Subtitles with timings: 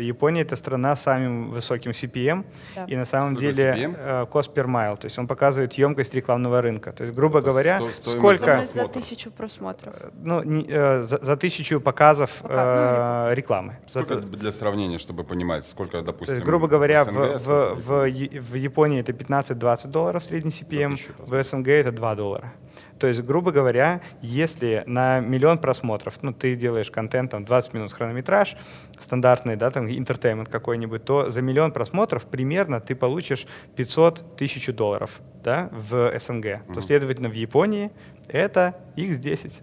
[0.00, 2.44] Япония это страна с самым высоким CPM,
[2.74, 2.84] да.
[2.86, 3.96] и на самом Сколько деле CPM?
[3.96, 6.92] Э, cost per mile, то есть он показывает емкость рекламного рынка.
[6.92, 8.64] То есть, грубо это говоря, сто, сколько...
[8.64, 9.94] За тысячу просмотров.
[9.96, 13.78] Э, ну, не, э, за, за тысячу показов Пока, э, рекламы.
[13.86, 17.74] Сколько за, для сравнения, чтобы понимать, сколько, допустим, То есть, грубо говоря, СНГ, в, в,
[17.80, 22.52] в, в Японии это 15-20 долларов средний CPM, в СНГ это 2 доллара.
[22.98, 27.92] То есть, грубо говоря, если на миллион просмотров, ну, ты делаешь контент, там, 20 минут
[27.92, 28.56] хронометраж,
[28.98, 35.20] стандартный, да, там, entertainment какой-нибудь, то за миллион просмотров примерно ты получишь 500 тысяч долларов,
[35.42, 36.44] да, в СНГ.
[36.44, 36.74] Mm-hmm.
[36.74, 37.90] То, следовательно, в Японии
[38.28, 39.62] это x10.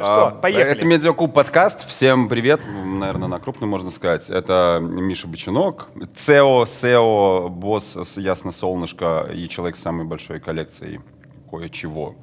[0.00, 0.78] Ну что, а, поехали.
[0.78, 1.86] Это Mediacube подкаст.
[1.86, 2.62] Всем привет.
[2.86, 4.30] Наверное, на крупный можно сказать.
[4.30, 11.00] Это Миша Бочинок, CEO, CEO, босс с Ясно Солнышко и человек с самой большой коллекцией
[11.50, 12.14] кое-чего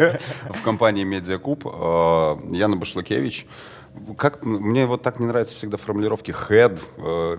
[0.48, 1.66] в компании Медиакуб.
[1.66, 3.46] А, Яна Башлакевич.
[4.16, 6.80] Как, мне вот так не нравятся всегда формулировки head.
[6.96, 7.36] Э,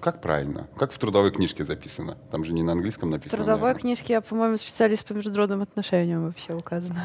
[0.00, 0.68] как правильно?
[0.76, 2.18] Как в трудовой книжке записано?
[2.30, 3.32] Там же не на английском написано.
[3.32, 3.80] В трудовой наверное.
[3.80, 7.02] книжке я, по-моему, специалист по международным отношениям вообще указано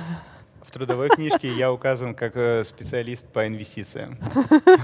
[0.76, 4.18] трудовой книжке я указан как э, специалист по инвестициям.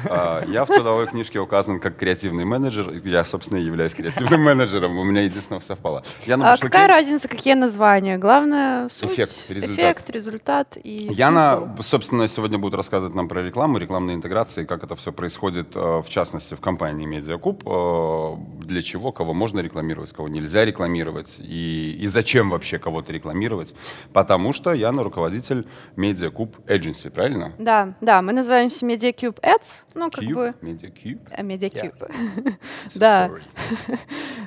[0.10, 2.92] А, я в трудовой книжке указан как креативный менеджер.
[3.04, 4.98] Я, собственно, являюсь креативным менеджером.
[4.98, 6.04] У меня единственное совпало.
[6.26, 8.18] Я а какая разница, какие названия?
[8.18, 9.80] Главное суть, эффект, результат.
[9.80, 14.96] Эффект, результат и Яна, собственно, сегодня будет рассказывать нам про рекламу, рекламные интеграции, как это
[14.96, 20.30] все происходит, э, в частности, в компании Медиакуб, э, для чего, кого можно рекламировать, кого
[20.30, 23.74] нельзя рекламировать, и, и зачем вообще кого-то рекламировать.
[24.14, 25.66] Потому что Яна руководитель
[25.96, 27.54] MediaCube Agency, правильно?
[27.58, 30.34] Да, да, мы называемся MediaCube Ads, ну как Cube?
[30.34, 30.54] бы...
[30.62, 31.20] MediaCube?
[31.32, 32.54] Э, MediaCube, yeah.
[32.96, 33.30] да.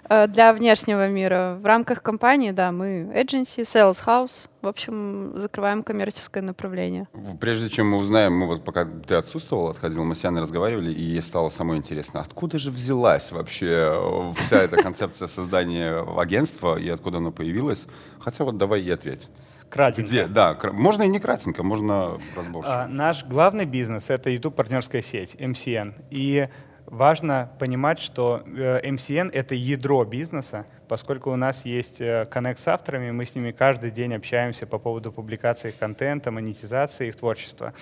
[0.08, 1.56] Э, для внешнего мира.
[1.58, 7.08] В рамках компании, да, мы agency, sales house, в общем, закрываем коммерческое направление.
[7.40, 11.00] Прежде чем мы узнаем, мы вот пока ты отсутствовал, отходил, мы с Яной разговаривали, и
[11.00, 17.18] ей стало самое интересно, откуда же взялась вообще вся эта концепция создания агентства и откуда
[17.18, 17.86] она появилась?
[18.20, 19.28] Хотя вот давай и ответь.
[19.70, 20.08] Кратенько.
[20.08, 20.26] Где?
[20.26, 22.84] Да, можно и не кратенько, можно разборчиво.
[22.84, 25.94] А, наш главный бизнес— это YouTube-партнерская сеть, MCN.
[26.10, 26.48] И
[26.86, 32.68] важно понимать, что э, MCN— это ядро бизнеса, поскольку у нас есть э, коннект с
[32.68, 37.74] авторами, мы с ними каждый день общаемся по поводу публикации контента, монетизации их творчества.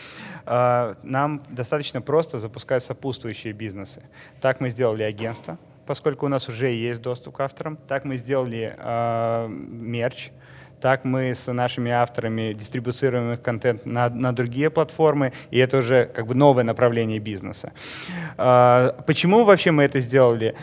[0.47, 4.03] А, нам достаточно просто запускать сопутствующие бизнесы.
[4.41, 7.77] Так мы сделали агентство, поскольку у нас уже есть доступ к авторам.
[7.77, 10.31] Так мы сделали э, мерч,
[10.83, 16.07] так мы с нашими авторами дистрибуцируем их контент на, на другие платформы, и это уже
[16.07, 17.73] как бы новое направление бизнеса.
[18.37, 20.55] А, почему вообще мы это сделали?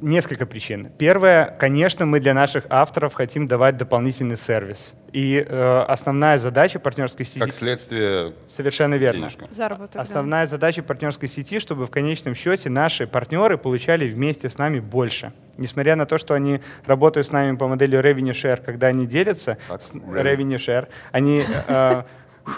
[0.00, 0.90] Несколько причин.
[0.98, 4.94] Первое, конечно, мы для наших авторов хотим давать дополнительный сервис.
[5.12, 7.40] И э, основная задача партнерской сети...
[7.40, 9.20] Как следствие Совершенно верно.
[9.20, 9.46] Денежка.
[9.50, 10.50] Заработок, Основная да.
[10.50, 15.32] задача партнерской сети, чтобы в конечном счете наши партнеры получали вместе с нами больше.
[15.56, 19.56] Несмотря на то, что они работают с нами по модели revenue share, когда они делятся,
[19.68, 21.44] так, revenue share, они...
[21.68, 22.02] Э,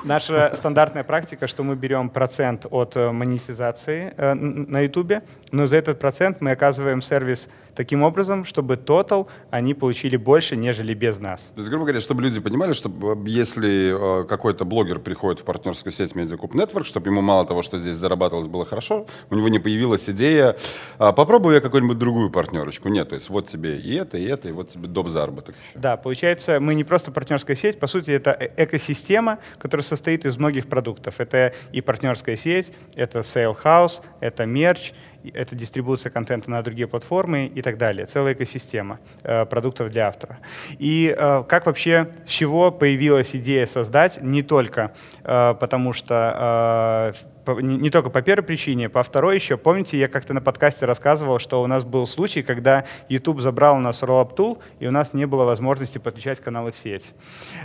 [0.04, 5.78] Наша стандартная практика, что мы берем процент от э, монетизации э, на YouTube, но за
[5.78, 11.40] этот процент мы оказываем сервис таким образом, чтобы тотал они получили больше, нежели без нас.
[11.54, 15.44] То есть, грубо говоря, чтобы люди понимали, что э, если э, какой-то блогер приходит в
[15.44, 19.48] партнерскую сеть Mediacoup Network, чтобы ему мало того, что здесь зарабатывалось, было хорошо, у него
[19.48, 20.56] не появилась идея,
[20.98, 22.88] а, попробую я какую-нибудь другую партнерочку.
[22.88, 25.08] Нет, то есть вот тебе и это, и это, и вот тебе доп.
[25.08, 25.78] заработок еще.
[25.78, 30.36] Да, получается, мы не просто партнерская сеть, по сути, это э, экосистема, которая состоит из
[30.36, 31.20] многих продуктов.
[31.20, 34.92] Это и партнерская сеть, это sale house, это мерч,
[35.24, 38.06] это дистрибуция контента на другие платформы и так далее.
[38.06, 40.38] Целая экосистема э, продуктов для автора.
[40.78, 44.92] И э, как вообще, с чего появилась идея создать, не только
[45.24, 49.56] э, потому что э, не только по первой причине, по второй еще.
[49.56, 53.80] Помните, я как-то на подкасте рассказывал, что у нас был случай, когда YouTube забрал у
[53.80, 57.12] нас Rollup Tool, и у нас не было возможности подключать каналы в сеть.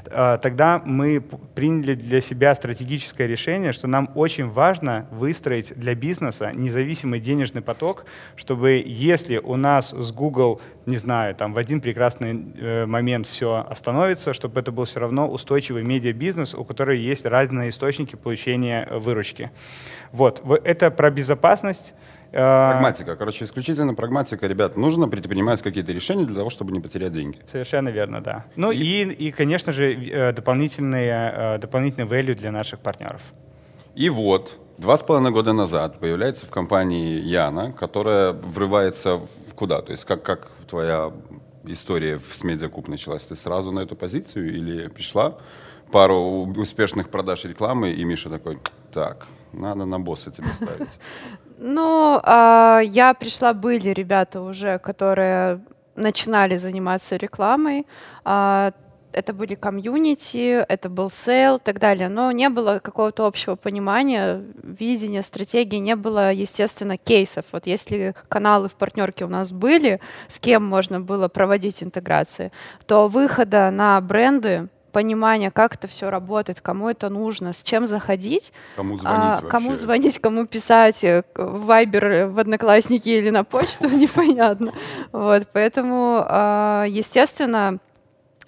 [0.07, 1.21] А, тогда мы
[1.55, 8.05] приняли для себя стратегическое решение, что нам очень важно выстроить для бизнеса независимый денежный поток,
[8.35, 13.65] чтобы если у нас с Google не знаю, там в один прекрасный э, момент все
[13.69, 18.97] остановится, чтобы это был все равно устойчивый медиабизнес, у которого есть разные источники получения э,
[18.97, 19.51] выручки.
[20.11, 21.93] Вот, это про безопасность.
[22.31, 23.15] Э, прагматика.
[23.15, 24.75] Короче, исключительно прагматика, ребят.
[24.75, 27.39] Нужно предпринимать какие-то решения для того, чтобы не потерять деньги.
[27.47, 28.45] Совершенно верно, да.
[28.55, 33.21] Ну и, и, и конечно же, дополнительные, дополнительный value для наших партнеров.
[33.95, 39.81] И вот, два с половиной года назад появляется в компании Яна, которая врывается в куда?
[39.81, 41.11] То есть как, как твоя
[41.65, 43.25] история с Медиакуб началась?
[43.25, 45.37] Ты сразу на эту позицию или пришла
[45.91, 48.59] пару успешных продаж рекламы, и Миша такой,
[48.91, 50.89] так, надо на босса тебя ставить.
[51.65, 55.61] Ну, а, я пришла, были ребята уже, которые
[55.95, 57.85] начинали заниматься рекламой.
[59.13, 63.55] А, это были комьюнити, это был sale и так далее, но не было какого-то общего
[63.55, 67.45] понимания, видения, стратегии, не было, естественно, кейсов.
[67.51, 72.51] Вот если каналы в партнерке у нас были, с кем можно было проводить интеграции,
[72.85, 78.53] то выхода на бренды понимание, как это все работает, кому это нужно, с чем заходить,
[78.75, 83.43] кому звонить, а, кому звонить, кому писать, э, в Вайбер, э, в Одноклассники или на
[83.43, 84.71] почту, непонятно.
[85.11, 87.79] Вот, поэтому, а, естественно,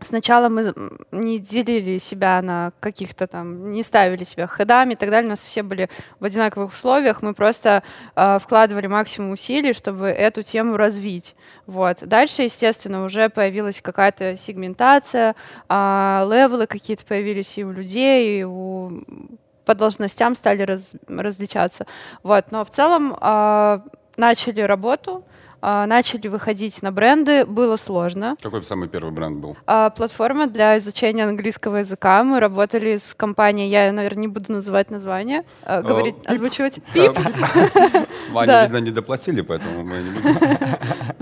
[0.01, 0.74] Сначала мы
[1.12, 5.27] не делили себя на каких-то там, не ставили себя ходами и так далее.
[5.27, 5.89] У нас все были
[6.19, 7.21] в одинаковых условиях.
[7.21, 7.81] Мы просто
[8.15, 11.36] э, вкладывали максимум усилий, чтобы эту тему развить.
[11.65, 12.00] Вот.
[12.01, 15.33] Дальше, естественно, уже появилась какая-то сегментация,
[15.69, 19.03] э, левелы какие-то появились и у людей, и у
[19.65, 21.88] по должностям стали раз, различаться.
[22.21, 22.51] Вот.
[22.51, 23.80] Но в целом э,
[24.18, 25.24] начали работу,
[25.88, 28.35] начали выходить на бренды, было сложно.
[28.41, 29.57] Какой самый первый бренд был?
[29.65, 32.23] А, платформа для изучения английского языка.
[32.23, 36.79] Мы работали с компанией, я, наверное, не буду называть название, а, говорить, О, озвучивать.
[36.94, 37.17] Пип.
[38.31, 40.55] Ваня, видно, не доплатили, поэтому мы не будем.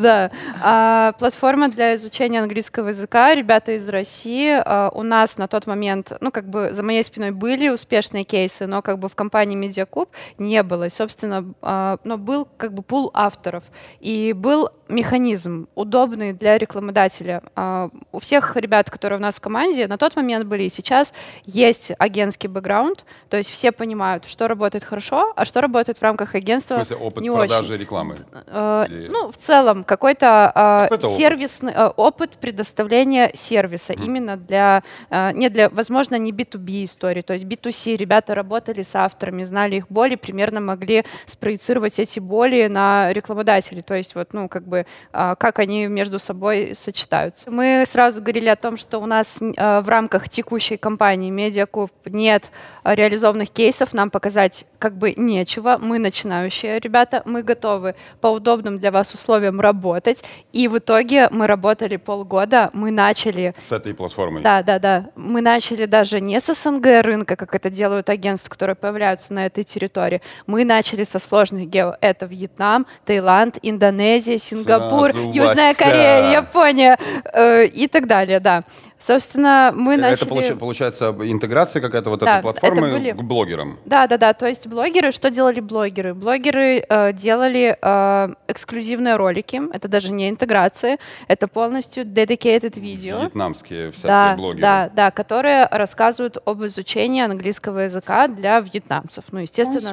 [0.03, 0.31] Да.
[0.61, 3.33] А, платформа для изучения английского языка.
[3.33, 4.51] Ребята из России.
[4.53, 8.67] А, у нас на тот момент, ну, как бы за моей спиной были успешные кейсы,
[8.67, 10.87] но как бы в компании Медиакуб не было.
[10.87, 13.63] И, собственно, а, но был как бы пул авторов.
[14.01, 17.41] И был механизм, удобный для рекламодателя.
[17.55, 21.13] А, у всех ребят, которые у нас в команде, на тот момент были и сейчас,
[21.45, 26.35] есть агентский бэкграунд, то есть все понимают, что работает хорошо, а что работает в рамках
[26.35, 27.81] агентства В смысле, опыт не продажи очень.
[27.81, 28.17] рекламы?
[28.47, 29.07] Э, Или...
[29.07, 30.51] Ну, в целом, какой-то
[30.89, 31.93] э, какой сервисный опыт.
[31.97, 34.05] Э, опыт предоставления сервиса mm.
[34.05, 34.81] именно для,
[35.11, 39.75] э, не для, возможно, не B2B истории, то есть B2C ребята работали с авторами, знали
[39.75, 44.87] их боли, примерно могли спроецировать эти боли на рекламодателей, то есть вот, ну, как бы
[45.11, 47.51] а, как они между собой сочетаются.
[47.51, 52.51] Мы сразу говорили о том, что у нас а, в рамках текущей кампании Медиакуб нет
[52.83, 55.77] реализованных кейсов, нам показать как бы нечего.
[55.81, 60.23] Мы начинающие ребята, мы готовы по удобным для вас условиям работать.
[60.51, 63.55] И в итоге мы работали полгода, мы начали...
[63.59, 64.43] С этой платформой?
[64.43, 65.09] Да, да, да.
[65.15, 69.63] Мы начали даже не с СНГ рынка, как это делают агентства, которые появляются на этой
[69.63, 70.21] территории.
[70.47, 71.95] Мы начали со сложных гео.
[72.01, 75.83] Это Вьетнам, Таиланд, Индонезия, Сингапур, Сразу Южная Вася.
[75.83, 76.97] Корея, Япония
[77.33, 78.63] э, и так далее, да.
[79.03, 80.45] Собственно, мы это начали...
[80.45, 83.11] Это получается интеграция какая-то вот да, этой платформы были...
[83.11, 83.77] к блогерам?
[83.83, 84.33] Да, да, да.
[84.33, 86.13] То есть блогеры, что делали блогеры?
[86.13, 89.61] Блогеры э, делали э, эксклюзивные ролики.
[89.73, 93.23] Это даже не интеграция, это полностью dedicated видео.
[93.23, 94.61] Вьетнамские всякие да, блогеры.
[94.61, 99.25] Да, да, которые рассказывают об изучении английского языка для вьетнамцев.
[99.33, 99.89] Ну, естественно...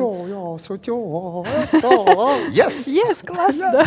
[2.52, 2.86] Yes!
[2.86, 3.84] Yes, классно,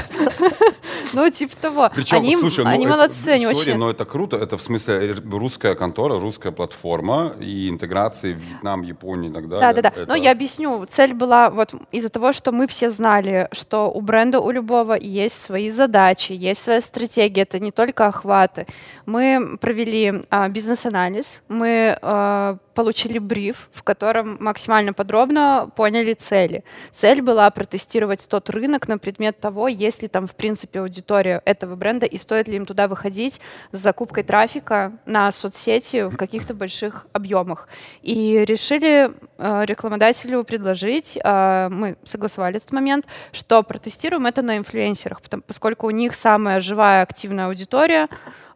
[1.13, 1.89] Ну, типа того.
[1.95, 3.75] Причем, они, слушай, они ну, молодцы, они sorry, очень...
[3.77, 9.31] но это круто, это в смысле русская контора, русская платформа и интеграции в Вьетнам, Японию
[9.31, 9.73] и так далее.
[9.73, 10.01] Да, да, да.
[10.01, 10.05] Это...
[10.11, 10.85] Ну, я объясню.
[10.85, 15.41] Цель была вот из-за того, что мы все знали, что у бренда у любого есть
[15.41, 18.67] свои задачи, есть своя стратегия, это не только охваты.
[19.05, 26.63] Мы провели а, бизнес-анализ, мы а, получили бриф, в котором максимально подробно поняли цели.
[26.91, 31.75] Цель была протестировать тот рынок на предмет того, есть ли там, в принципе, аудитория этого
[31.75, 33.39] бренда и стоит ли им туда выходить
[33.71, 37.67] с закупкой трафика на соцсети в каких-то больших объемах.
[38.01, 45.21] И решили э, рекламодателю предложить, э, мы согласовали этот момент, что протестируем это на инфлюенсерах,
[45.21, 48.07] потому, поскольку у них самая живая активная аудитория,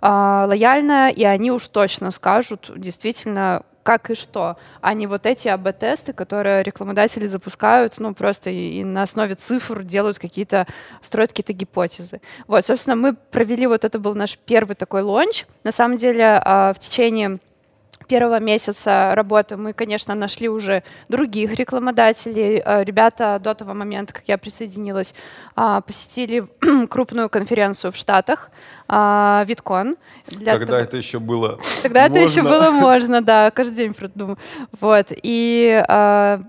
[0.02, 0.08] э,
[0.48, 6.12] лояльная, и они уж точно скажут действительно, как и что, а не вот эти АБ-тесты,
[6.12, 10.68] которые рекламодатели запускают, ну, просто и, и на основе цифр делают какие-то,
[11.02, 12.20] строят какие-то гипотезы.
[12.48, 15.46] Вот, собственно, мы провели, вот это был наш первый такой лонч.
[15.64, 17.40] На самом деле, а, в течение
[18.08, 22.60] первого месяца работы мы, конечно, нашли уже других рекламодателей.
[22.60, 25.14] А, ребята до того момента, как я присоединилась,
[25.56, 26.48] а, посетили
[26.90, 28.50] крупную конференцию в Штатах,
[28.88, 29.98] а, Виткон.
[30.28, 30.84] Для Когда того...
[30.84, 32.18] это еще было Тогда можно.
[32.18, 34.38] это еще было можно, да, каждый день продумаю.
[34.80, 36.40] Вот, и э,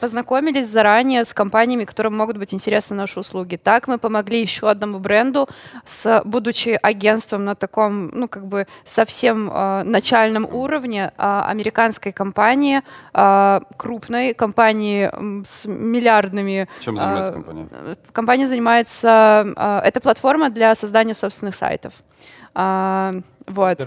[0.00, 3.56] познакомились заранее с компаниями, которым могут быть интересны наши услуги.
[3.56, 5.48] Так мы помогли еще одному бренду,
[5.84, 12.82] с, будучи агентством на таком, ну, как бы совсем э, начальном уровне, э, американской компании,
[13.14, 15.10] э, крупной компании
[15.44, 16.68] с миллиардными...
[16.80, 17.68] Чем занимается э, компания?
[18.12, 19.54] Компания занимается...
[19.56, 21.87] Э, это платформа для создания собственных сайтов.
[22.54, 23.12] А,
[23.48, 23.78] вот.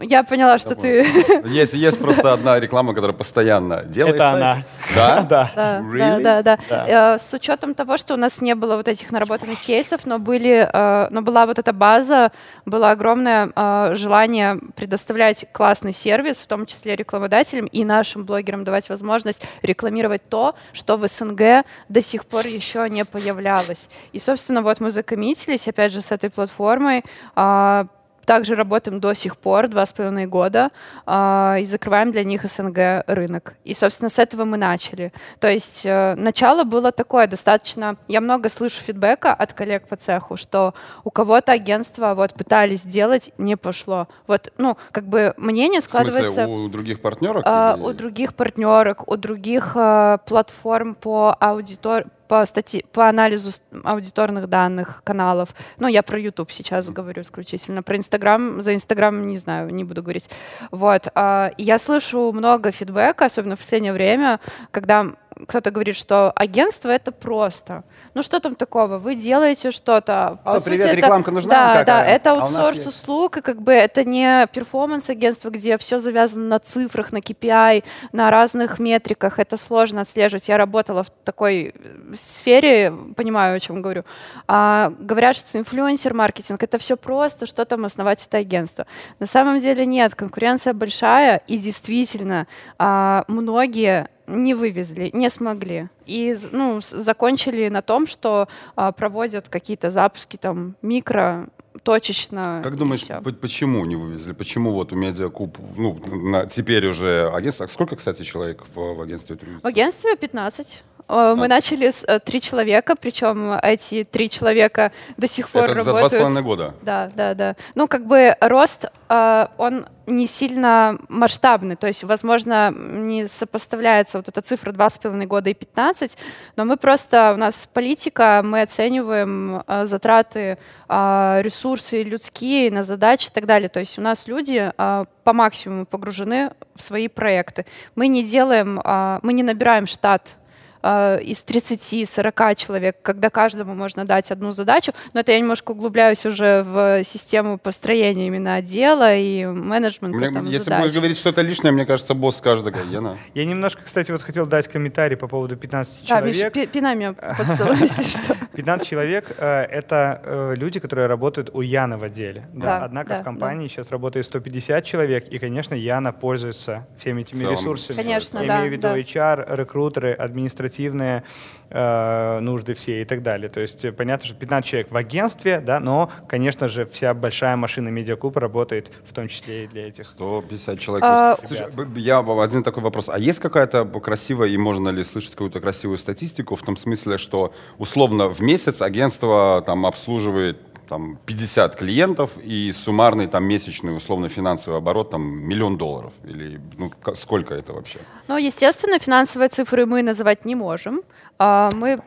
[0.00, 1.06] Я поняла, что ты...
[1.44, 4.16] Есть, есть просто одна реклама, которая постоянно делает.
[4.16, 4.58] Это она.
[4.94, 5.22] Да?
[5.22, 5.50] Да.
[5.54, 6.22] Да, really?
[6.22, 7.14] да, да, да.
[7.14, 10.68] Э, с учетом того, что у нас не было вот этих наработанных кейсов, но, были,
[10.70, 12.32] э, но была вот эта база,
[12.66, 18.88] было огромное э, желание предоставлять классный сервис, в том числе рекламодателям и нашим блогерам давать
[18.88, 23.88] возможность рекламировать то, что в СНГ до сих пор еще не появлялось.
[24.12, 27.04] И, собственно, вот мы закоммитились, опять же, с этой платформой,
[27.34, 27.86] а,
[28.24, 30.70] также работаем до сих пор, два с половиной года,
[31.06, 33.54] э, и закрываем для них СНГ рынок.
[33.64, 35.12] И, собственно, с этого мы начали.
[35.40, 37.96] То есть э, начало было такое достаточно...
[38.08, 40.74] Я много слышу фидбэка от коллег по цеху, что
[41.04, 44.08] у кого-то агентства вот пытались сделать, не пошло.
[44.26, 46.30] Вот, ну, как бы мнение складывается...
[46.30, 47.44] В смысле, у других партнерок?
[47.46, 47.82] Э, или...
[47.82, 53.50] У других партнерок, у других э, платформ по аудитории по, статье, по анализу
[53.84, 55.50] аудиторных данных каналов.
[55.78, 57.82] Ну, я про YouTube сейчас говорю исключительно.
[57.82, 60.30] Про Instagram, за Instagram не знаю, не буду говорить.
[60.70, 61.08] Вот.
[61.14, 65.12] А, я слышу много фидбэка, особенно в последнее время, когда
[65.48, 67.84] кто-то говорит, что агентство это просто.
[68.14, 68.98] Ну что там такого?
[68.98, 70.38] Вы делаете что-то.
[70.44, 71.50] А, По привет, сути, рекламка это, нужна?
[71.50, 76.46] Да, да, это аутсорс а услуг, и как бы это не перформанс-агентство, где все завязано
[76.46, 79.38] на цифрах, на KPI, на разных метриках.
[79.38, 80.48] Это сложно отслеживать.
[80.48, 84.04] Я работала в такой э, сфере, понимаю, о чем говорю.
[84.46, 88.86] А, говорят, что инфлюенсер-маркетинг это все просто, что там основать это агентство.
[89.18, 92.46] На самом деле нет, конкуренция большая, и действительно
[92.78, 95.86] а, многие не вывезли, не смогли.
[96.06, 101.48] И ну, закончили на том, что а, проводят какие-то запуски там микро,
[101.82, 102.60] точечно.
[102.62, 103.06] Как думаешь,
[103.40, 104.32] почему не вывезли?
[104.32, 109.38] Почему вот у Медиакуб, ну, на, теперь уже агентство, сколько, кстати, человек в, в агентстве?
[109.62, 110.84] В агентстве 15.
[111.12, 115.74] Э, мы начали с э, три человека, причем эти три человека до сих пор Это
[115.74, 115.94] работают.
[115.94, 116.74] за два с половиной года?
[116.80, 117.56] Да, да, да.
[117.74, 124.28] Ну, как бы рост, э, он не сильно масштабный, то есть, возможно, не сопоставляется вот
[124.28, 126.16] эта цифра два с половиной года и 15,
[126.56, 133.46] но мы просто, у нас политика, мы оцениваем затраты, ресурсы людские на задачи и так
[133.46, 133.68] далее.
[133.68, 137.64] То есть у нас люди по максимуму погружены в свои проекты.
[137.94, 138.80] Мы не делаем,
[139.22, 140.36] мы не набираем штат
[140.82, 144.92] э, из 30-40 человек, когда каждому можно дать одну задачу.
[145.14, 150.18] Но это я немножко углубляюсь уже в систему построения именно отдела и менеджмента.
[150.18, 150.80] Мне, там, если задач.
[150.80, 153.16] будешь говорить что-то лишнее, мне кажется, босс скажет, такая, Гена.
[153.34, 156.52] Я немножко, кстати, вот хотел дать комментарий по поводу 15 человек.
[156.52, 157.14] Да, Миш, пинай меня
[157.80, 158.36] если что.
[158.54, 162.46] 15 человек э,— это э, люди, которые работают у Яна в отделе.
[162.52, 167.96] Да, однако в компании сейчас работает 150 человек, и, конечно, Яна пользуется всеми этими ресурсами.
[167.96, 171.24] Конечно, Я имею в виду HR, рекрутеры, административные административные
[171.70, 173.48] э, нужды все и так далее.
[173.48, 177.56] То есть э, понятно, что 15 человек в агентстве, да, но, конечно же, вся большая
[177.56, 180.04] машина Медиакуб работает в том числе и для этих.
[180.04, 181.04] 150 человек.
[181.04, 181.36] А...
[181.44, 183.08] Слушай, я один такой вопрос.
[183.08, 187.52] А есть какая-то красивая, и можно ли слышать какую-то красивую статистику в том смысле, что
[187.78, 190.58] условно в месяц агентство там обслуживает
[190.92, 196.92] там 50 клиентов и суммарный там месячный условно финансовый оборот там миллион долларов или ну,
[197.14, 197.98] сколько это вообще?
[198.28, 201.02] Ну, естественно, финансовые цифры мы называть не можем.
[201.38, 201.98] А, мы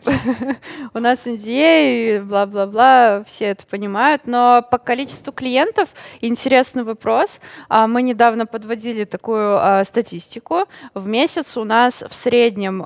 [0.94, 5.90] у нас NDA, бла-бла-бла, все это понимают, но по количеству клиентов
[6.22, 7.42] интересный вопрос.
[7.70, 10.66] А, мы недавно подводили такую а, статистику.
[10.94, 12.86] В месяц у нас в среднем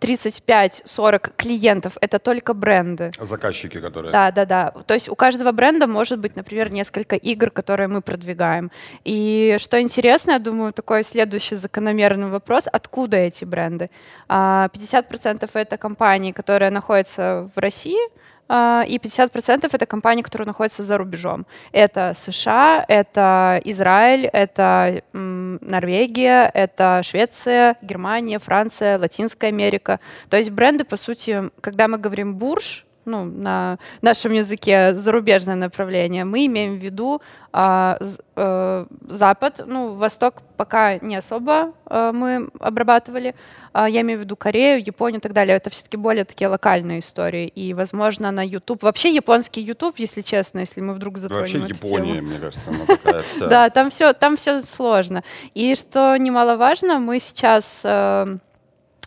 [0.00, 3.10] 35-40 клиентов— это только бренды.
[3.20, 4.12] Заказчики, которые...
[4.12, 4.70] Да, да, да.
[4.86, 8.70] То есть у каждого бренда может быть, например, несколько игр, которые мы продвигаем.
[9.04, 13.90] И что интересно, я думаю, такой следующий закономерный вопрос, откуда эти бренды?
[14.28, 18.00] 50% а, это компании, которые находятся в России—
[18.48, 21.46] и 50% это компании, которые находятся за рубежом.
[21.72, 30.00] Это США, это Израиль, это Норвегия, это Швеция, Германия, Франция, Латинская Америка.
[30.30, 36.24] То есть бренды, по сути, когда мы говорим бурж, ну, на нашем языке зарубежное направление,
[36.24, 37.22] мы имеем в виду
[37.52, 37.98] а,
[38.34, 43.34] а, Запад, ну, Восток пока не особо а, мы обрабатывали,
[43.72, 45.56] а, я имею в виду Корею, Японию и так далее.
[45.56, 47.46] Это все-таки более такие локальные истории.
[47.46, 51.86] И, возможно, на YouTube, вообще японский YouTube, если честно, если мы вдруг затронем Вообще эту
[51.86, 52.28] Япония, тему.
[52.28, 53.46] мне кажется, она такая вся.
[53.46, 55.24] Да, там все, там все сложно.
[55.54, 58.38] И что немаловажно, мы сейчас э,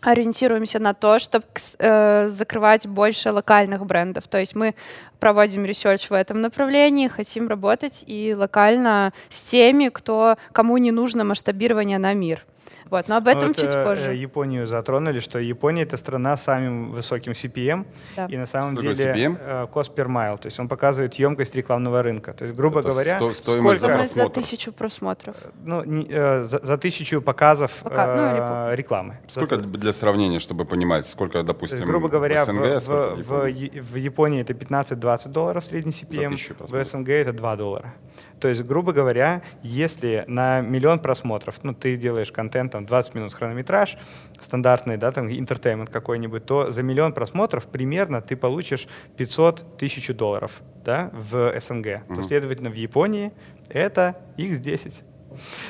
[0.01, 1.45] ориентируемся на то, чтобы
[1.77, 4.27] э, закрывать больше локальных брендов.
[4.27, 4.75] То есть мы
[5.19, 11.23] проводим research в этом направлении, хотим работать и локально с теми, кто, кому не нужно
[11.23, 12.45] масштабирование на мир.
[12.89, 14.13] Вот, но об этом вот, чуть э, позже.
[14.13, 18.25] Японию затронули, что Япония это страна с самым высоким CPM, да.
[18.25, 19.37] и на самом что деле CPM?
[19.39, 22.33] Э, cost per mille, то есть он показывает емкость рекламного рынка.
[22.33, 24.05] То есть, грубо это говоря, сто, стоимость сколько...
[24.07, 25.35] за тысячу просмотров.
[25.63, 29.19] Ну, не, э, за, за тысячу показов Пока, э, ну, рекламы.
[29.27, 29.63] Сколько за...
[29.65, 33.95] для сравнения, чтобы понимать, сколько, допустим, есть, грубо говоря, в СНГ, в, в, в, в
[33.95, 37.93] Японии это 15-20 долларов средний CPM, в СНГ это 2 доллара.
[38.39, 43.33] То есть, грубо говоря, если на миллион просмотров, ну, ты делаешь контент, там, 20 минут
[43.33, 43.97] хронометраж,
[44.39, 50.61] стандартный, да, там, интертеймент какой-нибудь, то за миллион просмотров примерно ты получишь 500 тысяч долларов,
[50.83, 51.85] да, в СНГ.
[51.85, 52.15] Mm-hmm.
[52.15, 53.31] То, следовательно, в Японии
[53.69, 55.03] это x10.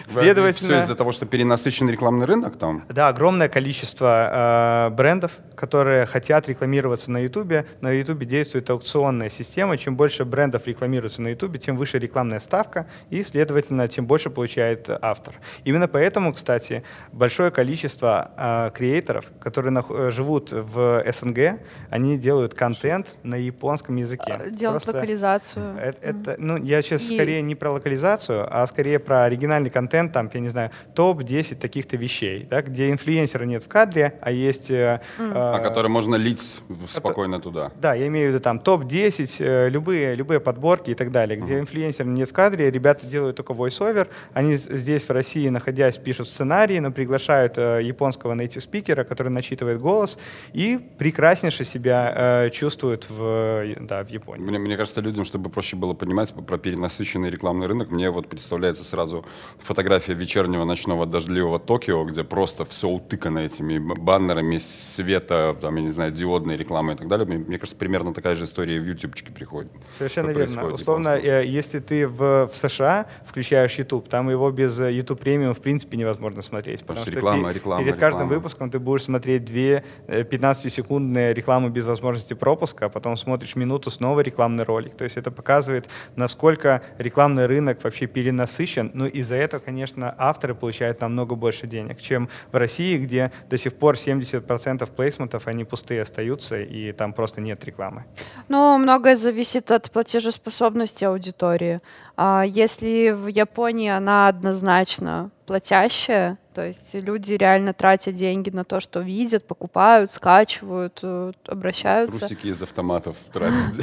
[0.08, 2.86] Следовательно, все из-за того, что перенасыщенный рекламный рынок там?
[2.90, 7.66] Да, огромное количество э, брендов, которые хотят рекламироваться на YouTube.
[7.82, 9.78] На YouTube действует аукционная система.
[9.78, 14.90] Чем больше брендов рекламируется на YouTube, тем выше рекламная ставка, и, следовательно, тем больше получает
[14.90, 15.36] автор.
[15.64, 23.14] Именно поэтому, кстати, большое количество э, креаторов, которые нах- живут в СНГ, они делают контент
[23.24, 24.38] на японском языке.
[24.40, 25.78] А, делают Просто локализацию.
[25.78, 27.16] Это, это, ну, я сейчас и...
[27.16, 31.98] скорее не про локализацию, а скорее про оригинальный контент, там, я не знаю, топ-10 таких-то
[31.98, 35.00] вещей, да, где инфлюенсера нет в кадре, а есть mm.
[35.18, 36.58] э, а который можно лить
[36.90, 37.72] спокойно это, туда.
[37.82, 41.54] Да, я имею в виду там топ-10, э, любые, любые подборки и так далее, где
[41.54, 41.62] uh-huh.
[41.62, 46.80] инфлюенсер нет в кадре, ребята делают только voice-over, они здесь в России, находясь, пишут сценарии,
[46.80, 50.18] но приглашают э, японского native спикера, который начитывает голос
[50.54, 54.44] и прекраснейше себя э, чувствует в, да, в Японии.
[54.44, 58.84] Мне, мне кажется, людям, чтобы проще было понимать про перенасыщенный рекламный рынок, мне вот представляется
[58.84, 59.26] сразу
[59.60, 65.90] фотография вечернего ночного дождливого Токио, где просто все утыкано этими баннерами света там, я не
[65.90, 67.26] знаю, диодные рекламы и так далее.
[67.26, 69.72] Мне, мне кажется, примерно такая же история в ютубчике приходит.
[69.90, 70.74] Совершенно верно.
[70.74, 75.54] Условно, э, если ты в, в США включаешь YouTube, там его без э, YouTube премиум
[75.54, 76.82] в принципе невозможно смотреть.
[76.82, 78.12] Потому, потому что реклама, перед, реклама, перед реклама.
[78.12, 83.56] каждым выпуском ты будешь смотреть две 15-секундные э, рекламы без возможности пропуска, а потом смотришь
[83.56, 84.96] минуту снова рекламный ролик.
[84.96, 88.92] То есть это показывает, насколько рекламный рынок вообще перенасыщен.
[88.94, 93.58] Ну и за это, конечно, авторы получают намного больше денег, чем в России, где до
[93.58, 98.04] сих пор 70% плейсмента аккаунтов, они пустые остаются, и там просто нет рекламы.
[98.50, 101.80] Ну, многое зависит от платежеспособности аудитории.
[102.18, 108.80] А если в Японии она однозначно платящая, то есть люди реально тратят деньги на то,
[108.80, 112.20] что видят, покупают, скачивают, э, обращаются.
[112.20, 113.74] Трусики из автоматов тратят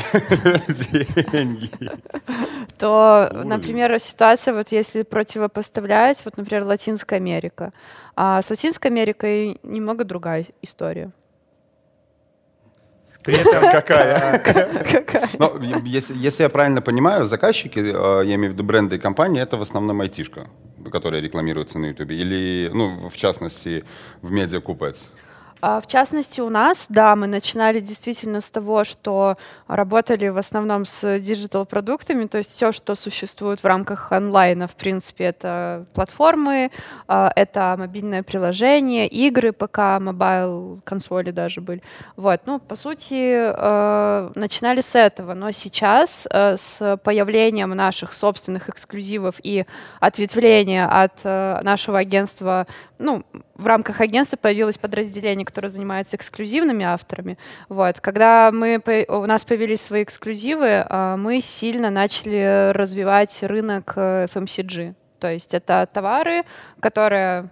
[1.32, 1.68] деньги.
[2.78, 7.72] То, например, ситуация, вот если противопоставлять, вот, например, Латинская Америка.
[8.14, 11.10] А с Латинской Америкой немного другая история.
[13.26, 14.38] При этом какая?
[14.38, 15.28] Какая?
[15.38, 19.42] Ну, если, если я правильно понимаю, заказчики, э, я имею в виду бренды и компании,
[19.42, 20.46] это в основном айтишка,
[20.92, 22.12] которая рекламируется на YouTube.
[22.12, 23.84] Или, ну, в частности,
[24.22, 25.10] в медиа купец.
[25.10, 25.25] А,
[25.62, 31.18] в частности, у нас, да, мы начинали действительно с того, что работали в основном с
[31.18, 36.70] digital-продуктами, то есть все, что существует в рамках онлайна, в принципе, это платформы,
[37.08, 41.82] а, это мобильное приложение, игры, ПК, mobile, консоли даже были.
[42.16, 49.36] Вот, ну, по сути, а, начинали с этого, но сейчас с появлением наших собственных эксклюзивов
[49.42, 49.64] и
[50.00, 52.66] ответвления от нашего агентства,
[52.98, 53.24] ну,
[53.56, 57.38] в рамках агентства появилось подразделение, которое занимается эксклюзивными авторами.
[57.68, 58.00] Вот.
[58.00, 64.94] Когда мы, у нас появились свои эксклюзивы, а, мы сильно начали развивать рынок FMCG.
[65.26, 66.44] То есть это товары,
[66.78, 67.50] которые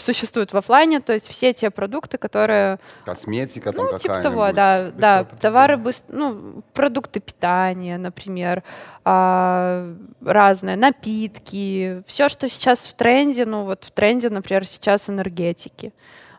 [0.00, 2.80] существуют в офлайне, то есть все те продукты, которые...
[3.04, 4.90] Косметика там Ну, типа того, да.
[4.90, 8.64] да товары, ну, продукты питания, например,
[9.04, 15.92] а, разные, напитки, все, что сейчас в тренде, ну вот в тренде, например, сейчас энергетики.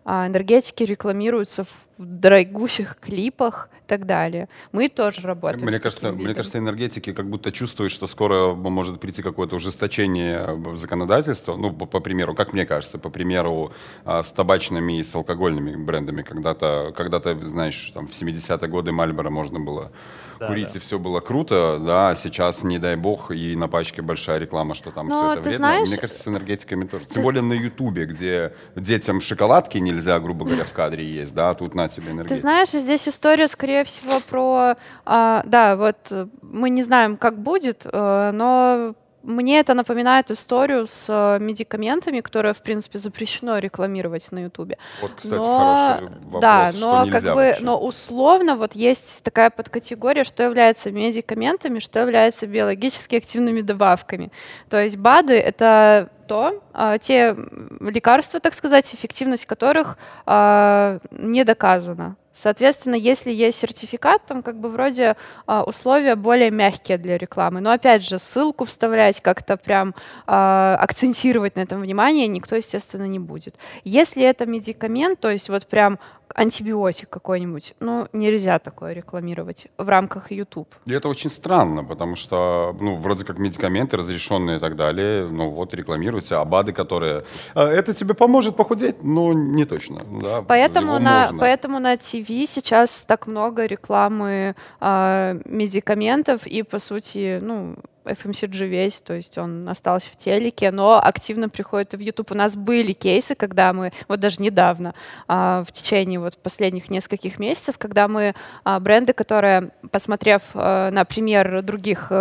[0.03, 4.49] А энергетики рекламируются в дорогущих клипах и так далее.
[4.71, 5.65] Мы тоже работаем.
[5.65, 11.55] Мне кажется, мне кажется, энергетики как будто чувствуют, что скоро может прийти какое-то ужесточение законодательства.
[11.55, 13.71] Ну, по, по примеру, как мне кажется, по примеру
[14.05, 16.21] а, с табачными и с алкогольными брендами.
[16.21, 19.91] Когда-то, когда-то, знаешь, там в 70-е годы Мальборо можно было
[20.39, 20.73] да, курить, да.
[20.75, 24.75] и все было круто, да, а сейчас, не дай бог, и на пачке большая реклама,
[24.75, 25.57] что там Но все это вредно.
[25.57, 27.05] Знаешь, Мне кажется, с энергетиками тоже.
[27.05, 31.55] Тем более на Ютубе, где детям шоколадки нельзя, грубо говоря, в кадре есть, да, а
[31.55, 32.35] тут на тебе энергетика.
[32.35, 37.85] Ты знаешь, здесь история, скорее всего, про, а, да, вот мы не знаем, как будет,
[37.85, 44.43] а, но мне это напоминает историю с э, медикаментами, которые, в принципе, запрещено рекламировать на
[44.43, 44.77] Ютубе.
[45.01, 47.63] Вот, кстати, но, хороший вопрос, Да, но как бы, вообще.
[47.63, 54.31] но условно вот есть такая подкатегория, что является медикаментами, что является биологически активными добавками.
[54.69, 57.35] То есть БАДы— это то, а, те
[57.79, 62.17] лекарства, так сказать, эффективность которых а, не доказана.
[62.37, 65.15] Соответственно, если есть сертификат, там как бы вроде
[65.47, 67.61] э, условия более мягкие для рекламы.
[67.61, 69.95] Но опять же, ссылку вставлять, как-то прям
[70.27, 70.31] э,
[70.79, 73.55] акцентировать на этом внимание никто, естественно, не будет.
[73.83, 75.97] Если это медикамент, то есть вот прям
[76.35, 77.73] антибиотик какой-нибудь.
[77.79, 80.67] Ну, нельзя такое рекламировать в рамках YouTube.
[80.85, 85.49] И это очень странно, потому что, ну, вроде как медикаменты разрешенные и так далее, ну,
[85.49, 87.23] вот рекламируются, а БАДы, которые...
[87.53, 89.03] «А, это тебе поможет похудеть?
[89.03, 90.41] Ну, не точно, да.
[90.41, 97.75] Поэтому, на, поэтому на ТВ сейчас так много рекламы э, медикаментов и, по сути, ну,
[98.07, 102.31] FMCG весь, то есть он остался в телеке, но активно приходит и в YouTube.
[102.31, 104.93] У нас были кейсы, когда мы, вот даже недавно,
[105.27, 111.05] а, в течение вот последних нескольких месяцев, когда мы а, бренды, которые, посмотрев а, на
[111.05, 112.11] пример других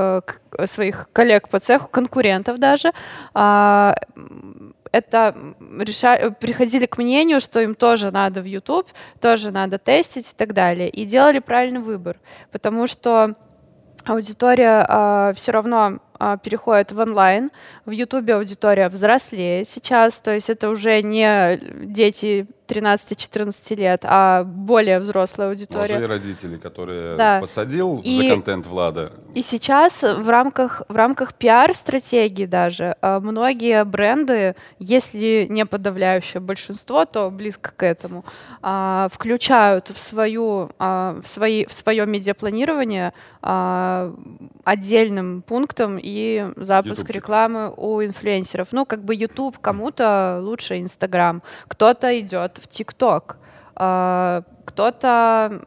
[0.66, 2.92] своих коллег по цеху, конкурентов даже,
[4.92, 5.36] это
[5.78, 6.30] реша...
[6.30, 8.88] приходили к мнению, что им тоже надо в YouTube,
[9.20, 10.88] тоже надо тестить и так далее.
[10.88, 12.18] И делали правильный выбор,
[12.50, 13.34] потому что
[14.06, 17.50] аудитория э, все равно э, переходит в онлайн.
[17.84, 24.98] В Ютубе аудитория взрослеет сейчас, то есть это уже не дети 13-14 лет, а более
[25.00, 25.96] взрослая аудитория.
[25.96, 27.40] Уже родители, которые да.
[27.40, 29.12] посадил и, за контент Влада.
[29.34, 37.04] И сейчас в рамках, в рамках пиар-стратегии даже а, многие бренды, если не подавляющее большинство,
[37.04, 38.24] то близко к этому,
[38.62, 43.12] а, включают в, свою, а, в, свои, в свое медиапланирование
[44.64, 47.16] отдельным пунктом и запуск Ютубчик.
[47.16, 48.68] рекламы у инфлюенсеров.
[48.72, 53.38] Ну, как бы YouTube кому-то лучше Инстаграм, кто-то идет в ТикТок,
[53.74, 55.62] а, кто-то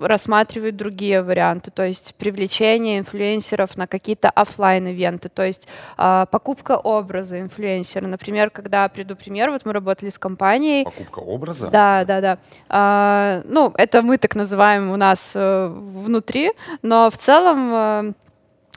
[0.00, 6.76] рассматривает другие варианты, то есть привлечение инфлюенсеров на какие-то офлайн ивенты то есть э, покупка
[6.76, 8.06] образа инфлюенсера.
[8.06, 10.84] Например, когда приду пример, вот мы работали с компанией.
[10.84, 11.68] Покупка образа?
[11.68, 12.38] Да, да, да.
[12.68, 18.12] Э, ну, это мы так называем у нас э, внутри, но в целом э,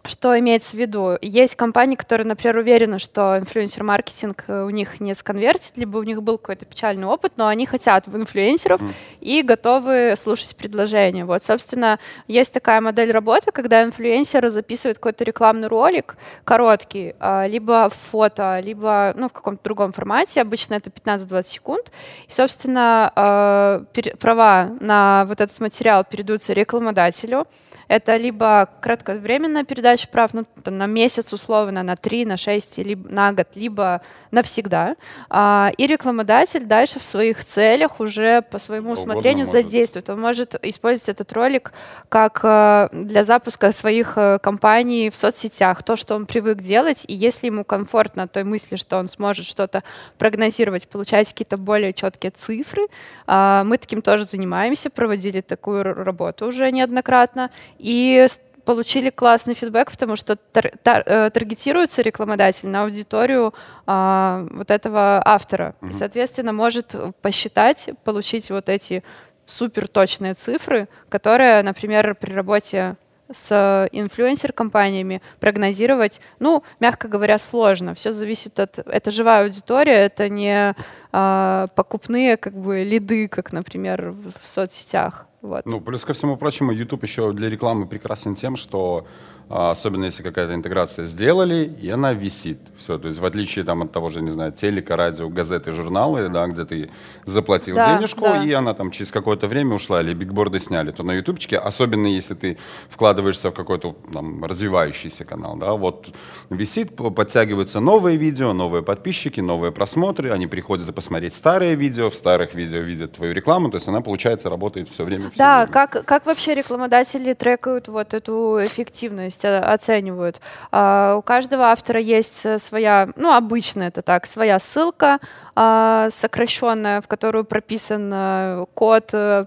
[0.05, 1.17] что имеется в виду?
[1.21, 6.21] Есть компании, которые, например, уверены, что инфлюенсер-маркетинг э, у них не сконвертит, либо у них
[6.21, 8.93] был какой-то печальный опыт, но они хотят в инфлюенсеров mm.
[9.23, 11.25] И готовы слушать предложения.
[11.25, 17.89] Вот, собственно, есть такая модель работы, когда инфлюенсер записывает какой-то рекламный ролик, короткий, а, либо
[17.89, 21.91] фото, либо ну, в каком-то другом формате, обычно это 15-20 секунд,
[22.27, 23.83] и, собственно, а,
[24.19, 27.47] права на вот этот материал передаются рекламодателю,
[27.88, 33.09] это либо кратковременная передача прав, ну, там, на месяц условно, на 3, на 6, либо
[33.09, 34.95] на год, либо навсегда.
[35.29, 39.12] А, и рекламодатель дальше в своих целях уже по своему усмотрению
[39.45, 40.10] задействует.
[40.10, 41.71] Он может использовать этот ролик
[42.10, 47.13] как э, для запуска своих э, компаний в соцсетях, то, что он привык делать, и
[47.13, 49.84] если ему комфортно той мысли, что он сможет что-то
[50.17, 52.88] прогнозировать, получать какие-то более четкие цифры,
[53.28, 58.28] а, мы таким тоже занимаемся, проводили такую работу уже неоднократно, и
[58.65, 63.54] получили классный фидбэк, потому что тар тар э, таргетируется рекламодатель на аудиторию
[63.86, 65.76] э, вот этого автора.
[65.82, 65.89] Mm-hmm.
[65.89, 69.04] И, соответственно, может посчитать, получить вот эти
[69.45, 72.95] супер точные цифры, которые, например, при работе
[73.32, 77.95] с инфлюенсер-компаниями прогнозировать, ну, мягко говоря, сложно.
[77.95, 78.80] Все зависит от...
[78.80, 80.76] Это живая аудитория, это не
[81.12, 85.26] а, покупные как бы лиды, как, например, в соцсетях.
[85.43, 85.65] Вот.
[85.65, 89.06] Ну, плюс ко всему прочему, YouTube еще для рекламы прекрасен тем, что
[89.53, 92.57] особенно если какая-то интеграция сделали, и она висит.
[92.77, 96.27] Все, то есть в отличие там, от того же, не знаю, телека, радио, газеты, журналы,
[96.29, 96.89] да, где ты
[97.25, 98.43] заплатил да, денежку, да.
[98.43, 102.33] и она там через какое-то время ушла, или бигборды сняли, то на ютубчике, особенно если
[102.33, 102.57] ты
[102.89, 106.09] вкладываешься в какой-то там развивающийся канал, да, вот
[106.49, 112.55] висит, подтягиваются новые видео, новые подписчики, новые просмотры, они приходят посмотреть старые видео, в старых
[112.55, 115.29] видео видят твою рекламу, то есть она, получается, работает все время.
[115.29, 115.71] Все да, время.
[115.71, 119.42] Как, как вообще рекламодатели трекают вот эту эффективность?
[119.43, 120.41] Есть оценивают.
[120.71, 125.19] А, у каждого автора есть э, своя, ну, обычно это так, своя ссылка,
[125.56, 129.45] а, сокращенная, в которую прописан э, код, э,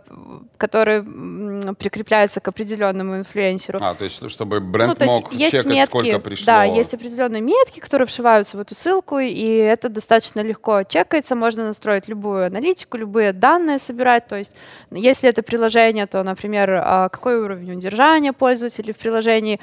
[0.56, 1.02] который
[1.74, 3.80] прикрепляется к определенному инфлюенсеру.
[3.82, 6.46] А, то есть чтобы бренд ну, мог есть чекать, метки, сколько пришло.
[6.46, 11.34] Да, есть определенные метки, которые вшиваются в эту ссылку, и это достаточно легко чекается.
[11.34, 14.28] Можно настроить любую аналитику, любые данные собирать.
[14.28, 14.54] То есть
[14.92, 19.58] если это приложение, то, например, а, какой уровень удержания пользователей в приложении,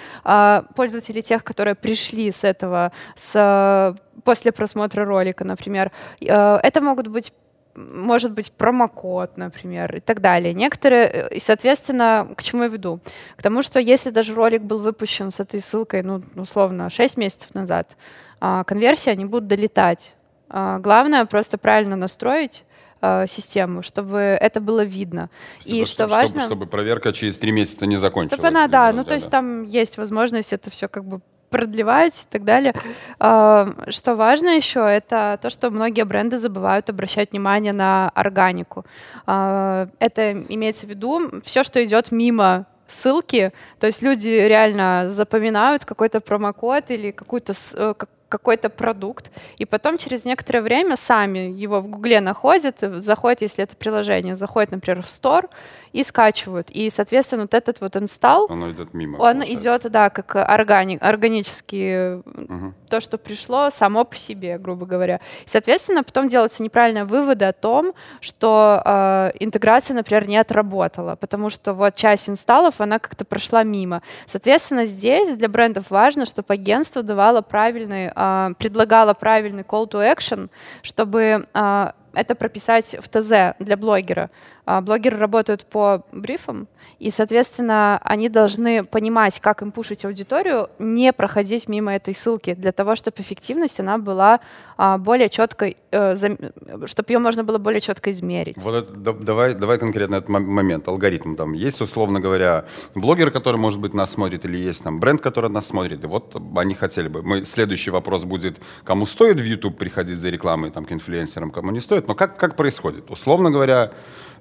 [0.76, 5.92] пользователей тех, которые пришли с этого, с, после просмотра ролика, например.
[6.22, 7.34] Э, это могут быть
[7.76, 10.54] может быть промокод, например, и так далее.
[10.54, 13.00] Некоторые, э, и, соответственно, к чему я веду?
[13.36, 17.56] К тому, что если даже ролик был выпущен с этой ссылкой, ну, условно, 6 месяцев
[17.56, 17.98] назад,
[18.40, 20.14] а, конверсии они будут долетать.
[20.50, 22.64] А, главное просто правильно настроить
[23.06, 25.30] а, систему, чтобы это было видно.
[25.60, 26.46] Чтобы, и что чтобы, важно...
[26.46, 28.36] Чтобы проверка через три месяца не закончилась.
[28.40, 32.32] Чтобы она, да, ну то есть там есть возможность это все как бы продлевать и
[32.32, 32.74] так далее.
[33.20, 38.86] А, что важно еще, это то, что многие бренды забывают обращать внимание на органику.
[39.26, 45.84] А, это имеется в виду все, что идет мимо ссылки, то есть люди реально запоминают
[45.84, 47.94] какой-то промокод или какую-то э,
[48.34, 53.76] какой-то продукт, и потом через некоторое время сами его в Гугле находят, заходят, если это
[53.76, 55.50] приложение, заходят, например, в Store,
[55.94, 56.70] и скачивают.
[56.72, 58.48] И, соответственно, вот этот вот инсталл...
[58.50, 59.18] Оно идет мимо.
[59.18, 59.62] Он получается.
[59.62, 62.74] идет, да, как органик, органически угу.
[62.90, 65.22] то, что пришло само по себе, грубо говоря.
[65.46, 71.52] И, соответственно, потом делаются неправильные выводы о том, что э, интеграция, например, не отработала, потому
[71.52, 74.02] что вот часть инсталлов, она как-то прошла мимо.
[74.26, 80.50] Соответственно, здесь для брендов важно, чтобы агентство давало правильный, э, предлагало правильный call to action,
[80.82, 84.30] чтобы э, это прописать в ТЗ для блогера.
[84.66, 86.68] А, блогеры работают по брифам,
[87.00, 92.72] и, соответственно, они должны понимать, как им пушить аудиторию, не проходить мимо этой ссылки, для
[92.72, 94.40] того, чтобы эффективность она была
[94.78, 98.58] а, более четкой, э, чтобы ее можно было более четко измерить.
[98.58, 101.36] Вот это, давай, давай конкретно этот момент, алгоритм.
[101.36, 102.66] Там есть, условно говоря,
[102.96, 106.36] блогер, который, может быть, нас смотрит, или есть там бренд, который нас смотрит, и вот
[106.56, 107.22] они хотели бы.
[107.22, 111.72] Мы, следующий вопрос будет, кому стоит в YouTube приходить за рекламой, там, к инфлюенсерам, кому
[111.72, 113.12] не стоит, но как, как происходит?
[113.12, 113.92] Условно говоря,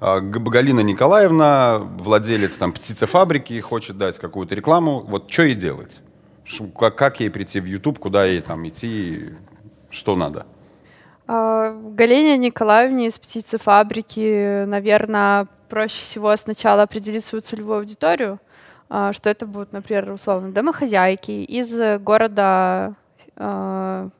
[0.01, 1.79] а, Галина Николаевна,
[2.33, 5.01] владелец там птицефабрики, хочет дать какую-то рекламу.
[5.01, 6.01] Вот что ей делать?
[6.79, 9.31] Как, как ей прийти в YouTube, куда ей там идти,
[9.91, 10.47] что надо?
[11.27, 18.39] А, Галине Николаевне из птицефабрики, наверное, проще всего сначала определить свою целевую аудиторию,
[18.89, 22.95] а, что это будут, например, условно, домохозяйки из города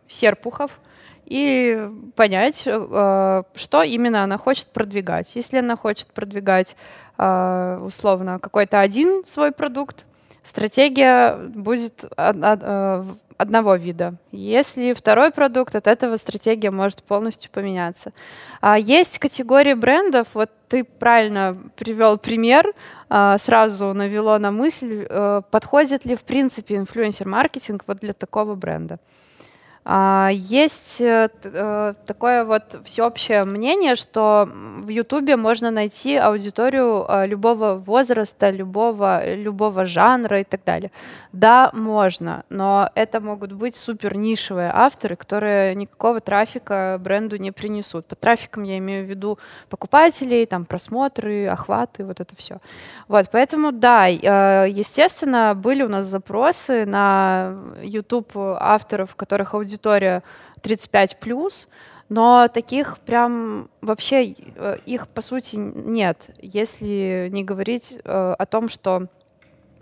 [0.09, 0.81] Серпухов,
[1.27, 5.35] и понять, э, что именно она хочет продвигать.
[5.37, 6.77] Если она хочет продвигать
[7.19, 10.05] э, условно какой-то один свой продукт,
[10.45, 13.05] стратегия будет э,
[13.39, 14.15] одного вида.
[14.31, 18.13] Если второй продукт, от этого стратегия может полностью поменяться.
[18.61, 22.73] А есть категории брендов, вот ты правильно привел пример,
[23.09, 25.07] сразу навело на мысль,
[25.51, 29.01] подходит ли в принципе инфлюенсер-маркетинг вот для такого бренда.
[29.85, 37.27] А, есть э, э, такое вот всеобщее мнение, что в Ютубе можно найти аудиторию э,
[37.27, 40.93] любого возраста, любого, любого жанра и так далее.
[41.33, 48.07] Да, можно, но это могут быть супер нишевые авторы, которые никакого трафика бренду не принесут.
[48.07, 52.59] Под трафиком я имею в виду покупателей, там просмотры, охваты, вот это все.
[53.09, 60.23] Вот, поэтому да, естественно, были у нас запросы на YouTube авторов, которых аудитория аудитория
[60.63, 61.69] 35 плюс,
[62.09, 68.69] но таких прям вообще э, их по сути нет, если не говорить э, о том,
[68.69, 69.09] что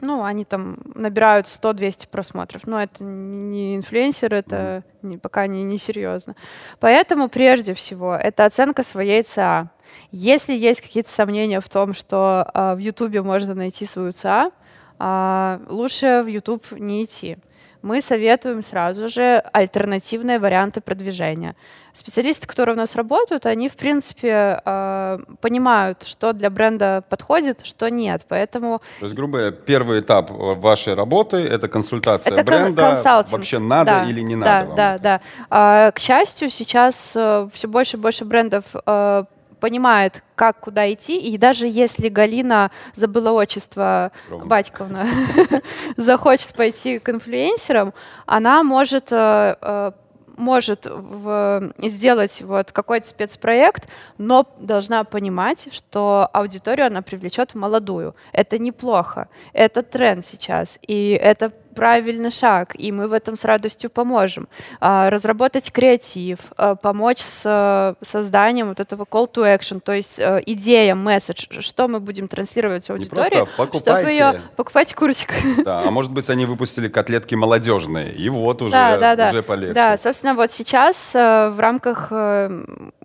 [0.03, 2.67] ну, они там набирают 100-200 просмотров.
[2.67, 6.37] Но это не инфлюенсер, это не, пока не, не серьезно.
[6.79, 9.71] Поэтому прежде всего это оценка своей ЦА.
[10.11, 14.53] Если есть какие-то сомнения в том, что э, в Ютубе можно найти свою ЦА,
[14.99, 17.37] э, лучше в Ютуб не идти
[17.83, 21.55] мы советуем сразу же альтернативные варианты продвижения.
[21.93, 27.91] Специалисты, которые у нас работают, они, в принципе, э, понимают, что для бренда подходит, что
[27.91, 28.25] нет.
[28.29, 28.81] Поэтому...
[29.01, 32.83] То есть, грубо говоря, первый этап вашей работы— это консультация это бренда.
[32.83, 33.33] Консалтинг.
[33.33, 35.21] Вообще надо да, или не да, надо Да, да.
[35.49, 39.25] А, к счастью, сейчас э, все больше и больше брендов э,
[39.61, 44.47] понимает, как куда идти, и даже если Галина забыла отчество Ровно.
[44.47, 45.07] Батьковна,
[45.97, 47.93] захочет пойти к инфлюенсерам,
[48.27, 49.93] она может э, э,
[50.41, 58.15] может в, сделать вот какой-то спецпроект, но должна понимать, что аудиторию она привлечет молодую.
[58.33, 59.29] Это неплохо.
[59.53, 60.79] Это тренд сейчас.
[60.87, 64.49] И это правильный шаг, и мы в этом с радостью поможем.
[64.81, 70.21] А, разработать креатив, а, помочь с э, созданием вот этого call to action, то есть
[70.21, 75.31] идея, месседж, что мы будем транслировать аудитории, чтобы ее покупать курочек.
[75.65, 79.29] Да, а может быть они выпустили котлетки молодежные, и вот уже, да, да, да.
[79.29, 79.75] уже полегче.
[79.75, 82.09] Да, собственно, вот сейчас в рамках,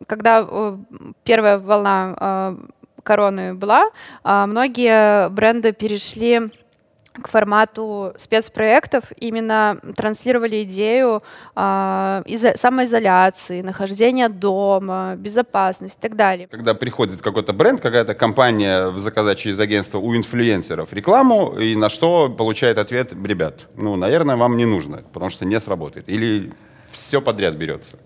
[0.07, 0.47] когда
[1.23, 2.55] первая волна
[3.03, 3.89] короны была,
[4.23, 6.51] многие бренды перешли
[7.21, 11.23] к формату спецпроектов именно транслировали идею
[11.55, 16.47] э, изо- самоизоляции, нахождения дома, безопасности и так далее.
[16.47, 22.29] Когда приходит какой-то бренд, какая-то компания заказать через агентство у инфлюенсеров рекламу, и на что
[22.29, 26.09] получает ответ, ребят, ну, наверное, вам не нужно, потому что не сработает.
[26.09, 26.51] Или
[26.91, 27.97] все подряд берется.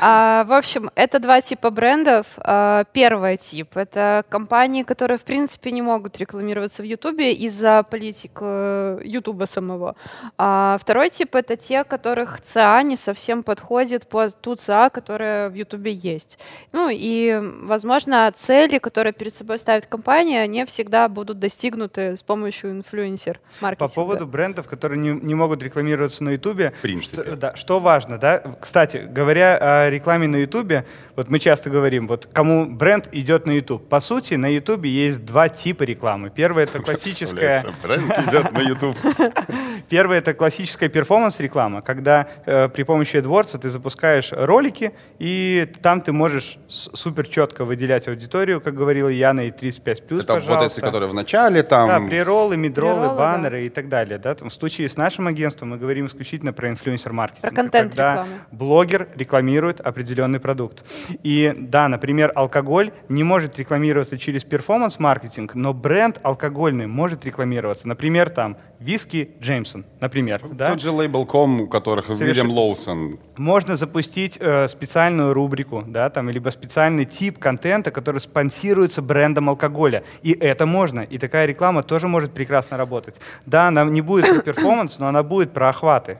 [0.00, 2.26] А, в общем, это два типа брендов.
[2.38, 8.38] А, первый тип— это компании, которые, в принципе, не могут рекламироваться в Ютубе из-за политик
[8.40, 9.96] э, Ютуба самого.
[10.38, 15.54] А второй тип— это те, которых ЦА не совсем подходит под ту ЦА, которая в
[15.54, 16.38] Ютубе есть.
[16.72, 22.72] Ну и, возможно, цели, которые перед собой ставит компания, не всегда будут достигнуты с помощью
[22.72, 23.76] инфлюенсер-маркетинга.
[23.76, 26.72] По поводу брендов, которые не, не могут рекламироваться на Ютубе.
[27.02, 28.42] Что, да, что важно, да?
[28.60, 30.84] Кстати, говоря рекламе на Ютубе,
[31.16, 33.86] вот мы часто говорим, вот кому бренд идет на Ютуб.
[33.88, 36.30] По сути, на Ютубе есть два типа рекламы.
[36.30, 37.62] Первое это классическая...
[37.82, 38.96] Бренд идет на Ютуб.
[39.88, 46.12] Первое это классическая performance-реклама, когда э, при помощи AdWords ты запускаешь ролики, и там ты
[46.12, 51.08] можешь супер четко выделять аудиторию, как говорила Яна, и 35 плюс, Это вот эти, которые
[51.10, 51.88] в начале там...
[51.88, 53.66] Да, прероллы, мидроллы, баннеры да.
[53.66, 54.18] и так далее.
[54.18, 54.34] Да?
[54.34, 57.42] Там, в случае с нашим агентством мы говорим исключительно про инфлюенсер-маркетинг.
[57.42, 58.30] Про контент-рекламу.
[58.50, 60.84] блогер рекламирует определенный продукт.
[61.22, 67.88] И да, например, алкоголь не может рекламироваться через performance-маркетинг, но бренд алкогольный может рекламироваться.
[67.88, 70.42] Например, там виски Джеймсон, например.
[70.52, 70.70] Да?
[70.70, 72.20] Тот же лейбл.com, у которых Соверш...
[72.20, 73.18] Вильям Лоусон.
[73.36, 80.04] Можно запустить э, специальную рубрику, да, там, либо специальный тип контента, который спонсируется брендом алкоголя.
[80.22, 81.00] И это можно.
[81.00, 83.20] И такая реклама тоже может прекрасно работать.
[83.46, 86.18] Да, она не будет про перформанс, но она будет про охваты.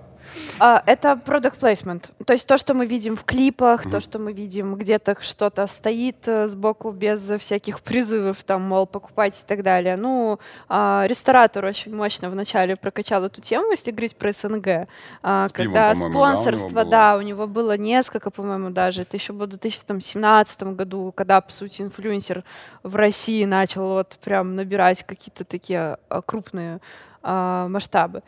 [0.58, 2.10] А, это product placement.
[2.24, 3.90] То есть то, что мы видим в клипах, mm-hmm.
[3.90, 9.38] то, что мы видим где-то что-то стоит э, сбоку без всяких призывов, там, мол, покупать
[9.38, 9.96] и так далее.
[9.96, 14.88] Ну, а, ресторатор очень мощно вначале прокачал эту тему, если говорить про СНГ.
[15.22, 19.02] А, когда пивом, спонсорство, да, у него было несколько, по-моему, даже.
[19.02, 22.44] Это еще было в 2017 году, когда, по сути, инфлюенсер
[22.82, 26.80] в России начал вот прям набирать какие-то такие а, крупные
[27.22, 28.22] а, масштабы.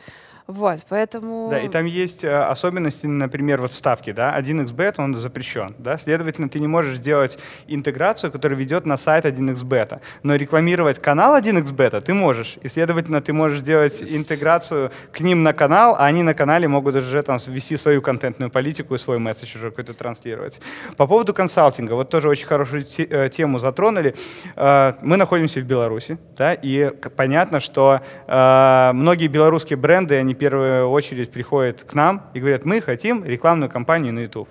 [0.47, 1.47] Вот, поэтому...
[1.49, 6.49] Да, и там есть э, особенности, например, вот ставки, да, 1xbet, он запрещен, да, следовательно,
[6.49, 12.13] ты не можешь сделать интеграцию, которая ведет на сайт 1xbet, но рекламировать канал 1xbet ты
[12.13, 16.67] можешь, и, следовательно, ты можешь делать интеграцию к ним на канал, а они на канале
[16.67, 20.61] могут уже там ввести свою контентную политику и свой месседж уже какой-то транслировать.
[20.95, 24.13] По поводу консалтинга, вот тоже очень хорошую э, тему затронули.
[24.55, 31.31] Э, мы находимся в Беларуси, да, и понятно, что многие белорусские бренды, они первую очередь
[31.31, 34.49] приходят к нам и говорят, мы хотим рекламную кампанию на YouTube.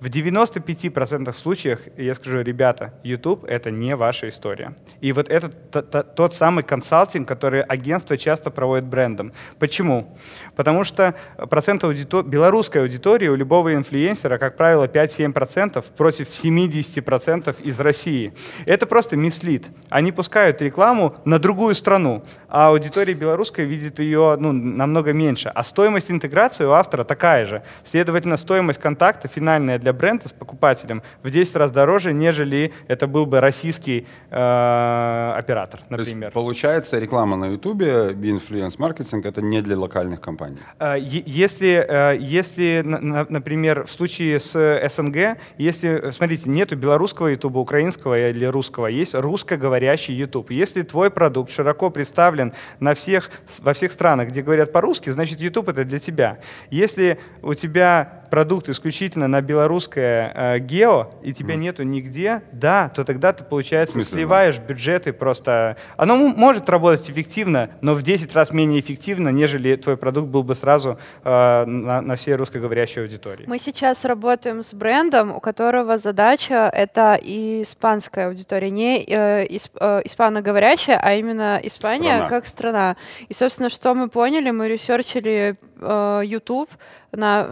[0.00, 4.76] В 95% случаях я скажу, ребята, YouTube— это не ваша история.
[5.00, 9.32] И вот это тот самый консалтинг, который агентство часто проводит брендом.
[9.58, 10.16] Почему?
[10.56, 11.14] Потому что
[11.50, 12.24] процент аудитор...
[12.24, 18.32] белорусской аудитории у любого инфлюенсера, как правило, 5-7% против 70% из России.
[18.66, 19.68] Это просто мислит.
[19.90, 25.48] Они пускают рекламу на другую страну, а аудитория белорусская видит ее ну, намного меньше.
[25.48, 27.64] А стоимость интеграции у автора такая же.
[27.84, 33.26] Следовательно, стоимость контакта финальная для бренда с покупателем в 10 раз дороже, нежели это был
[33.26, 36.14] бы российский э, оператор, например.
[36.14, 40.60] То есть, получается, реклама на YouTube, инфлюенс-маркетинг— это не для локальных компаний?
[40.78, 44.52] Э, если, э, если, например, в случае с
[44.90, 50.52] СНГ, если, смотрите, нету белорусского ютуба, украинского или русского, есть русскоговорящий YouTube.
[50.52, 52.43] Если твой продукт широко представлен
[52.80, 56.38] на всех, во всех странах, где говорят по-русски, значит, YouTube это для тебя.
[56.70, 61.58] Если у тебя продукт исключительно на белорусское э, гео, и тебя mm.
[61.58, 65.76] нету нигде, да, то тогда ты, получается, сливаешь бюджеты просто.
[65.96, 70.56] Оно может работать эффективно, но в 10 раз менее эффективно, нежели твой продукт был бы
[70.56, 73.44] сразу э, на, на всей русскоговорящей аудитории.
[73.46, 80.02] Мы сейчас работаем с брендом, у которого задача— это испанская аудитория, не э, исп, э,
[80.04, 82.28] испаноговорящая, а именно Испания страна.
[82.34, 82.96] Как страна.
[83.28, 86.70] И, собственно, что мы поняли, мы ресерчили э, YouTube
[87.12, 87.44] на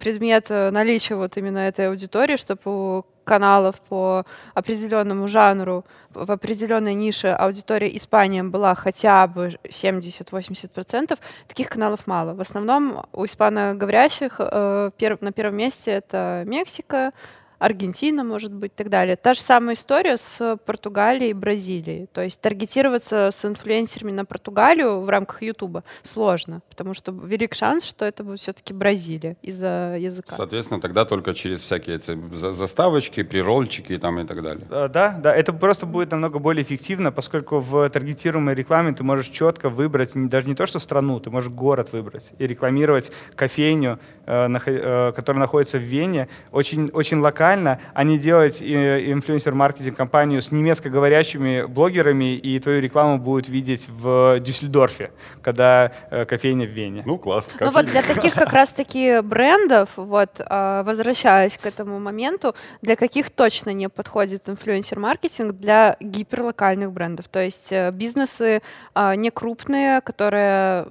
[0.00, 4.24] предмет э, наличия вот именно этой аудитории, чтобы у каналов по
[4.54, 12.34] определенному жанру в определенной нише аудитория Испания была хотя бы 70-80%, таких каналов мало.
[12.34, 17.12] В основном у испаноговорящих э, пер, на первом месте это Мексика,
[17.58, 19.16] Аргентина, может быть, и так далее.
[19.16, 22.06] Та же самая история с Португалией и Бразилией.
[22.12, 27.84] То есть таргетироваться с инфлюенсерами на Португалию в рамках Ютуба сложно, потому что велик шанс,
[27.84, 30.34] что это будет все-таки Бразилия из-за языка.
[30.36, 34.66] Соответственно, тогда только через всякие эти заставочки, прирольчики там и так далее.
[34.68, 39.70] Да, да, это просто будет намного более эффективно, поскольку в таргетируемой рекламе ты можешь четко
[39.70, 45.12] выбрать даже не то, что страну, ты можешь город выбрать и рекламировать кофейню, э, э,
[45.12, 51.64] которая находится в Вене, очень, очень локально, а не делать э, инфлюенсер-маркетинг компанию с немецкоговорящими
[51.64, 55.10] блогерами, и твою рекламу будут видеть в Дюссельдорфе,
[55.42, 55.92] когда
[56.28, 57.02] кофейня в Вене.
[57.06, 57.48] Ну, класс.
[57.60, 63.70] Ну вот для таких как раз-таки брендов, вот, возвращаясь к этому моменту, для каких точно
[63.70, 65.52] не подходит инфлюенсер-маркетинг?
[65.52, 68.62] Для гиперлокальных брендов, то есть бизнесы
[68.94, 70.86] не крупные, которые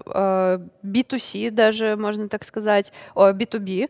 [0.83, 3.89] B2C даже, можно так сказать, о, B2B,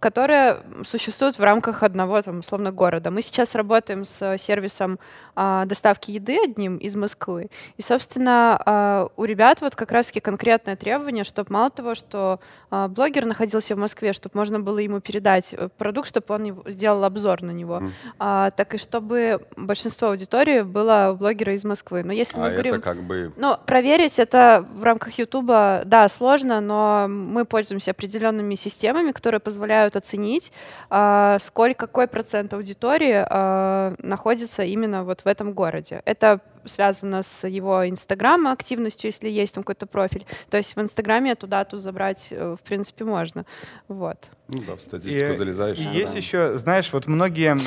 [0.00, 3.10] которые существуют в рамках одного, там, условно, города.
[3.10, 4.98] Мы сейчас работаем с сервисом
[5.34, 7.50] а, доставки еды одним из Москвы.
[7.76, 12.88] И, собственно, а, у ребят вот как раз-таки конкретное требование, чтобы мало того, что а,
[12.88, 17.42] блогер находился в Москве, чтобы можно было ему передать э, продукт, чтобы он сделал обзор
[17.42, 17.90] на него, mm.
[18.18, 22.02] а, так и чтобы большинство аудитории было блогера из Москвы.
[22.02, 22.80] Но если а мы говорим...
[22.80, 23.32] как бы...
[23.36, 29.96] Ну, проверить это в рамках Ютуба, да, сложно, но мы пользуемся определенными системами, которые позволяют
[29.96, 30.52] оценить,
[30.90, 36.02] а, сколько, какой процент аудитории а, находится именно вот в этом городе.
[36.04, 40.26] Это связано с его Инстаграм активностью, если есть там какой-то профиль.
[40.50, 43.46] То есть в Инстаграме эту дату забрать, э, в принципе, можно.
[43.88, 44.28] Вот.
[44.48, 45.78] Ну да, в статистику и, залезаешь.
[45.78, 45.90] И да.
[45.90, 47.58] есть еще, знаешь, вот многие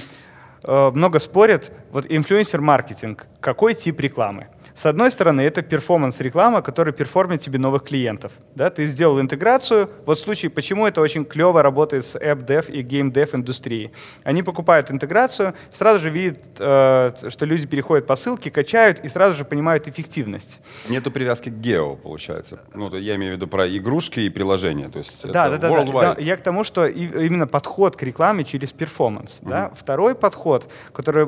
[0.64, 4.48] э, много спорят, вот инфлюенсер-маркетинг, какой тип рекламы?
[4.76, 8.32] С одной стороны, это performance-реклама, которая perform ит тебе новых клиентов.
[8.56, 8.70] Да?
[8.70, 9.90] Ты сделал интеграцию.
[10.06, 13.92] Вот в случае, почему это очень клево работает с app-dev и game-dev индустрией.
[14.24, 19.36] Они покупают интеграцию, сразу же видят, э, что люди переходят по ссылке, качают и сразу
[19.36, 20.60] же понимают эффективность.
[20.90, 22.60] Нету привязки к гео, получается.
[22.74, 24.90] Ну, я имею в виду про игрушки и приложения.
[24.90, 26.16] То есть да, да, да, да.
[26.20, 29.40] Я к тому, что именно подход к рекламе через перформанс.
[29.42, 29.50] Mm-hmm.
[29.50, 29.72] Да?
[29.76, 31.28] Второй подход, который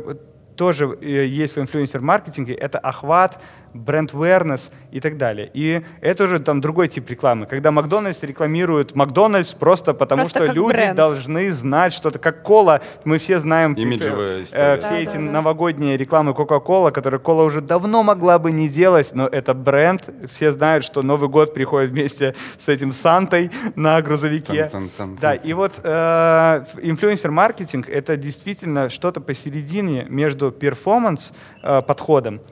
[0.55, 3.39] тоже э, есть в инфлюенсер-маркетинге, это охват
[3.73, 5.49] бренд awareness и так далее.
[5.53, 7.45] И это уже там другой тип рекламы.
[7.45, 10.95] Когда Макдональдс рекламирует Макдональдс просто потому, просто что люди бренд.
[10.95, 12.19] должны знать что-то.
[12.19, 17.19] Как кола, мы все знаем Имиджевая э, все да, эти да, новогодние рекламы Coca-Cola, которые
[17.19, 20.09] кола уже давно могла бы не делать, но это бренд.
[20.29, 24.67] Все знают, что Новый год приходит вместе с этим Сантой на грузовике.
[24.69, 31.81] Цан, цан, цан, да, и вот э, инфлюенсер-маркетинг— это действительно что-то посередине между перформанс э,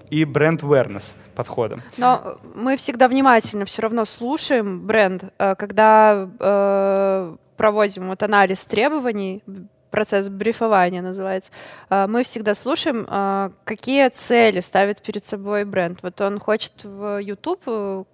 [0.09, 1.81] и бренд awareness подходом.
[1.97, 9.43] Но мы всегда внимательно все равно слушаем бренд, э, когда э, проводим вот анализ требований,
[9.91, 11.51] процесс брифования называется,
[11.89, 15.99] э, мы всегда слушаем, э, какие цели ставит перед собой бренд.
[16.01, 18.07] Вот он хочет в YouTube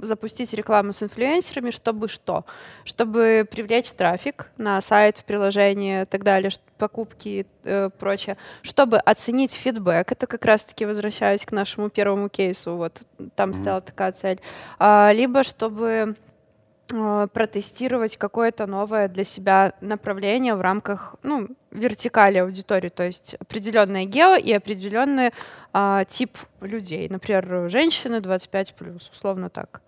[0.00, 2.44] запустить рекламу с инфлюенсерами, чтобы что?
[2.84, 8.98] Чтобы привлечь трафик на сайт, в приложение и так далее, покупки и э, прочее, чтобы
[8.98, 13.02] оценить фидбэк, это как раз-таки возвращаясь к нашему первому кейсу, вот
[13.34, 13.54] там mm-hmm.
[13.54, 14.40] стояла такая цель,
[14.78, 16.16] а, либо чтобы
[16.88, 24.36] протестировать какое-то новое для себя направление в рамках ну, вертикали аудитории, то есть определенное гео
[24.36, 25.32] и определенный
[25.72, 29.82] а, тип людей, например, женщины 25+, условно так.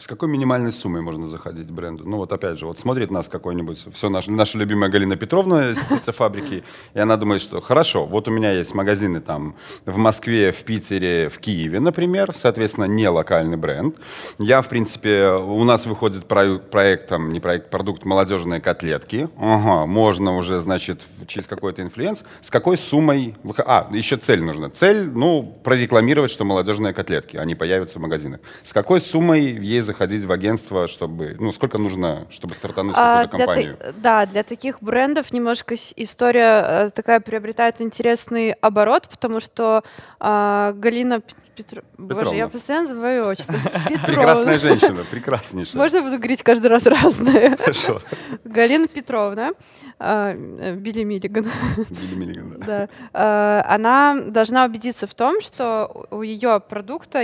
[0.00, 2.04] С какой минимальной суммой можно заходить бренду?
[2.04, 5.78] Ну вот опять же, вот смотрит нас какой-нибудь, все наш, наша любимая Галина Петровна из
[5.78, 6.64] птицефабрики,
[6.94, 9.54] и она думает, что хорошо, вот у меня есть магазины там
[9.86, 13.96] в Москве, в Питере, в Киеве, например, соответственно, не локальный бренд.
[14.38, 19.28] Я, в принципе, у нас выходит проект там, не проект, продукт молодежные котлетки.
[19.38, 22.24] Ага, можно уже, значит, через какой-то influence.
[22.42, 23.36] С какой суммой?
[23.58, 24.70] А, еще цель нужна.
[24.70, 28.40] Цель, ну, прорекламировать, что молодежные котлетки, они появятся в магазинах.
[28.64, 33.46] С какой суммой есть заходить в агентство, чтобы, ну, сколько нужно, чтобы стартануть а, какую-то
[33.46, 33.76] кампанию?
[33.76, 39.84] Та, да, для таких брендов немножко история э, такая приобретает интересный оборот, потому что
[40.20, 41.22] э, Галина
[41.56, 41.82] Петро...
[41.98, 43.54] Боже, я постоянно забываю отчество.
[44.06, 45.80] Прекрасная женщина, прекраснейшая.
[45.80, 47.56] Можно я буду говорить каждый раз разное?
[47.56, 48.00] Хорошо.
[48.44, 49.52] Галина Петровна,
[49.98, 51.46] э, Билли Миллиган.
[51.90, 52.88] Билли Миллиган, да.
[53.12, 53.64] да.
[53.68, 57.22] Она должна убедиться в том, что у ее продукта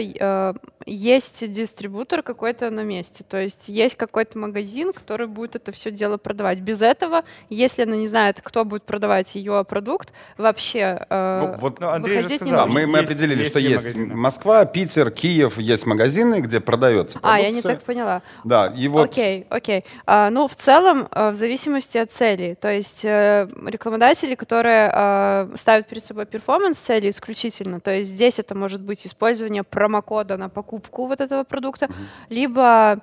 [0.87, 6.17] есть дистрибутор какой-то на месте, то есть есть какой-то магазин, который будет это все дело
[6.17, 6.61] продавать.
[6.61, 12.01] Без этого, если она не знает, кто будет продавать ее продукт, вообще ну, вот, ну,
[12.01, 12.67] выходить не нужно.
[12.67, 14.15] Мы, мы есть, определили, есть что есть магазины.
[14.21, 17.47] Москва, Питер, Киев, есть магазины, где продается продукция.
[17.47, 18.23] А, я не так поняла.
[18.45, 19.11] Да, и вот...
[19.11, 19.85] Окей, окей.
[20.07, 25.57] А, ну, в целом, э, в зависимости от целей, то есть э, рекламодатели, которые э,
[25.57, 31.07] ставят перед собой перформанс-цели исключительно, то есть здесь это может быть использование промокода на покупку
[31.07, 31.95] вот этого продукта, угу.
[32.29, 33.01] либо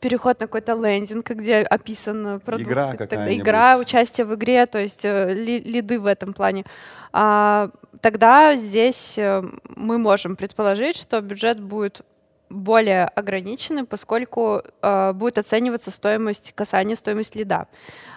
[0.00, 2.68] переход на какой-то лендинг, где описан продукт.
[2.68, 6.64] Игра какая Игра, участие в игре, то есть э, ли, лиды в этом плане.
[7.12, 7.70] А,
[8.02, 9.42] тогда здесь э,
[9.74, 12.02] мы можем предположить, что бюджет будет
[12.50, 17.66] более ограниченный, поскольку э, будет оцениваться стоимость касания, стоимость лида.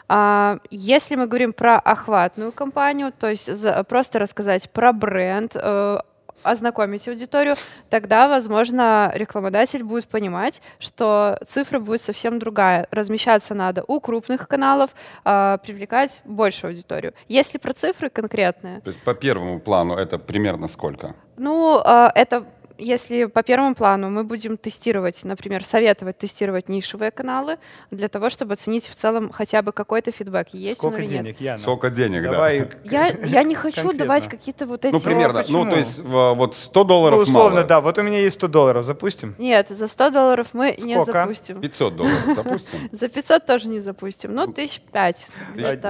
[0.07, 5.97] А, если мы говорим про охватную компанию, то есть за, просто рассказать про бренд, э,
[6.45, 7.55] ознакомить аудиторию,
[7.89, 12.87] тогда, возможно, рекламодатель будет понимать, что цифра будет совсем другая.
[12.91, 14.91] Размещаться надо у крупных каналов,
[15.23, 17.13] э, привлекать большую аудиторию.
[17.27, 18.81] Если про цифры конкретные...
[18.81, 21.15] То есть по первому плану это примерно сколько?
[21.37, 22.45] Ну, э, это
[22.77, 27.57] если по первому плану мы будем тестировать, например, советовать тестировать нишевые каналы
[27.91, 31.25] для того, чтобы оценить в целом хотя бы какой-то фидбэк, есть Сколько он или денег,
[31.25, 31.41] нет.
[31.41, 31.57] Яна?
[31.57, 32.67] Сколько денег, Давай да.
[32.83, 33.99] Я, я не хочу конкретно.
[34.05, 34.93] давать какие-то вот эти...
[34.93, 35.43] Ну, примерно.
[35.47, 37.67] Ну, то есть вот 100 долларов Ну, условно, мало.
[37.67, 37.81] да.
[37.81, 38.85] Вот у меня есть 100 долларов.
[38.85, 39.35] Запустим?
[39.37, 40.87] Нет, за 100 долларов мы Сколько?
[40.87, 41.61] не запустим.
[41.61, 42.79] 500 долларов запустим?
[42.91, 44.33] За 500 тоже не запустим.
[44.33, 45.27] Ну, тысяч пять.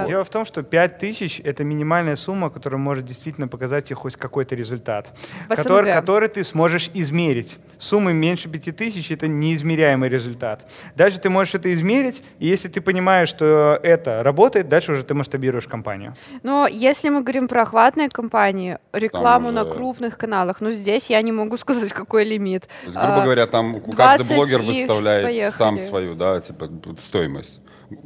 [0.08, 4.56] Дело в том, что 5000— это минимальная сумма, которая может действительно показать тебе хоть какой-то
[4.56, 5.18] результат,
[5.50, 7.58] который, который ты сможешь измерить.
[7.78, 10.66] Суммы меньше 5000— это неизмеряемый результат.
[10.96, 15.14] Дальше ты можешь это измерить, и если ты понимаешь, что это работает, дальше уже ты
[15.14, 16.16] масштабируешь компанию.
[16.44, 19.56] Но если мы говорим про охватные компании, рекламу уже...
[19.56, 22.64] на крупных каналах, ну здесь я не могу сказать, какой лимит.
[22.64, 25.58] То есть, грубо а, говоря, там каждый блогер выставляет поехали.
[25.58, 26.70] сам свою да, типа,
[27.00, 27.60] стоимость.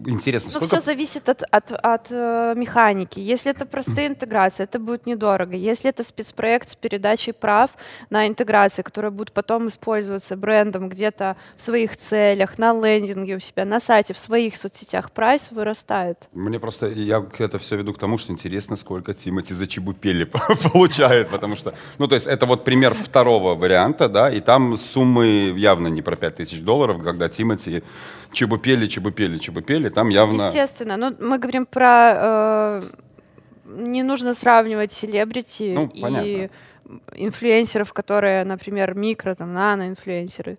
[0.05, 0.67] Интересно, сколько...
[0.67, 3.19] все зависит от, от, от э, механики.
[3.19, 5.55] Если это простые интеграции, это будет недорого.
[5.55, 7.71] Если это спецпроект с передачей прав
[8.09, 13.65] на интеграции, которые будут потом использоваться брендом где-то в своих целях, на лендинге у себя,
[13.65, 16.29] на сайте, в своих соцсетях, прайс вырастает.
[16.33, 20.23] Мне просто, я это все веду к тому, что интересно, сколько Тимати за Чебупели
[20.73, 25.53] получает, потому что, ну, то есть это вот пример второго варианта, да, и там суммы
[25.57, 27.83] явно не про 5000 долларов, когда Тимати
[28.31, 30.47] чебупели, чебупели, чебупели, там явно...
[30.47, 32.13] Естественно, но мы говорим про...
[32.15, 32.81] Э,
[33.65, 36.49] не нужно сравнивать селебрити ну, и понятно.
[37.15, 40.57] инфлюенсеров, которые, например, микро, там, нано-инфлюенсеры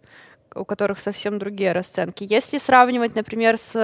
[0.55, 2.27] у которых совсем другие расценки.
[2.29, 3.77] Если сравнивать, например, с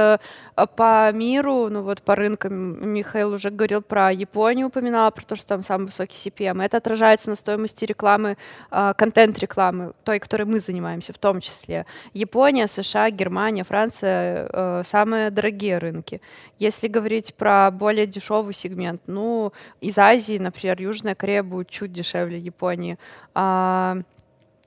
[0.57, 5.37] э, по миру, ну вот по рынкам, Михаил уже говорил про Японию, упоминала про то,
[5.37, 6.63] что там самый высокий CPM.
[6.63, 8.37] Это отражается на стоимости рекламы,
[8.71, 11.87] э, контент-рекламы, той, которой мы занимаемся в том числе.
[12.15, 16.21] Япония, США, Германия, Франция э,— самые дорогие рынки.
[16.59, 22.39] Если говорить про более дешевый сегмент, ну, из Азии, например, Южная Корея будет чуть дешевле
[22.39, 22.99] Японии.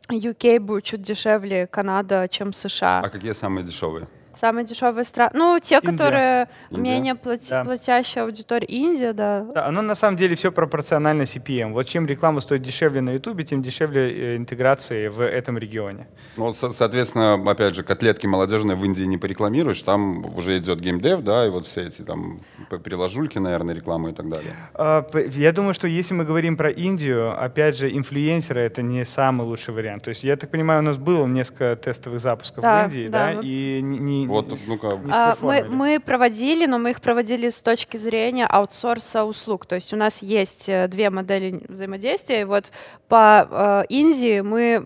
[0.10, 3.02] UK будет чуть дешевле Канада, чем США.
[3.04, 4.08] А какие самые дешевые?
[4.40, 5.32] Самые дешевые страны.
[5.34, 5.92] Ну, те, Индия.
[5.92, 6.82] которые Индия.
[6.92, 7.66] менее плати- да.
[7.66, 8.66] платящая аудитория.
[8.68, 9.46] Индия, да.
[9.54, 11.74] Да, оно на самом деле все пропорционально CPM.
[11.74, 16.08] Вот чем реклама стоит дешевле на YouTube, тем дешевле э, интеграции в этом регионе.
[16.38, 21.20] Ну, со- соответственно, опять же, котлетки молодежные в Индии не порекламируешь, там уже идет геймдев,
[21.20, 22.40] да, и вот все эти там
[22.82, 24.54] приложульки, наверное, рекламы и так далее.
[24.74, 29.46] А, я думаю, что если мы говорим про Индию, опять же, инфлюенсеры— это не самый
[29.46, 30.04] лучший вариант.
[30.04, 33.34] То есть, я так понимаю, у нас было несколько тестовых запусков да, в Индии, да,
[33.34, 35.00] да и не, вот, ну-ка.
[35.12, 39.66] А, мы, мы проводили, но мы их проводили с точки зрения аутсорса услуг.
[39.66, 42.42] То есть у нас есть э, две модели взаимодействия.
[42.42, 42.72] И вот
[43.08, 44.86] по э, Индии мы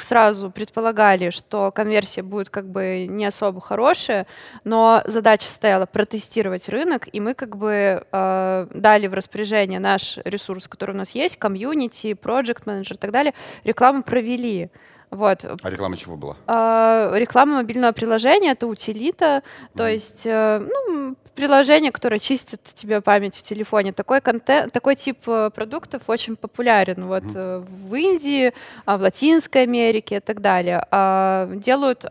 [0.00, 4.26] сразу предполагали, что конверсия будет как бы не особо хорошая,
[4.64, 10.68] но задача стояла протестировать рынок, и мы как бы э, дали в распоряжение наш ресурс,
[10.68, 14.70] который у нас есть, комьюнити, проект менеджер и так далее, рекламу провели.
[15.12, 15.44] Вот.
[15.44, 16.36] А реклама чего была?
[16.46, 19.42] А, реклама мобильного приложения— это утилита,
[19.76, 19.92] то mm.
[19.92, 23.92] есть э, ну, приложение, которое чистит тебе память в телефоне.
[23.92, 27.60] Такой, контент, такой тип э, продуктов очень популярен вот, mm.
[27.60, 28.54] в Индии,
[28.86, 30.82] а, в Латинской Америке и так далее.
[30.90, 32.06] А, делают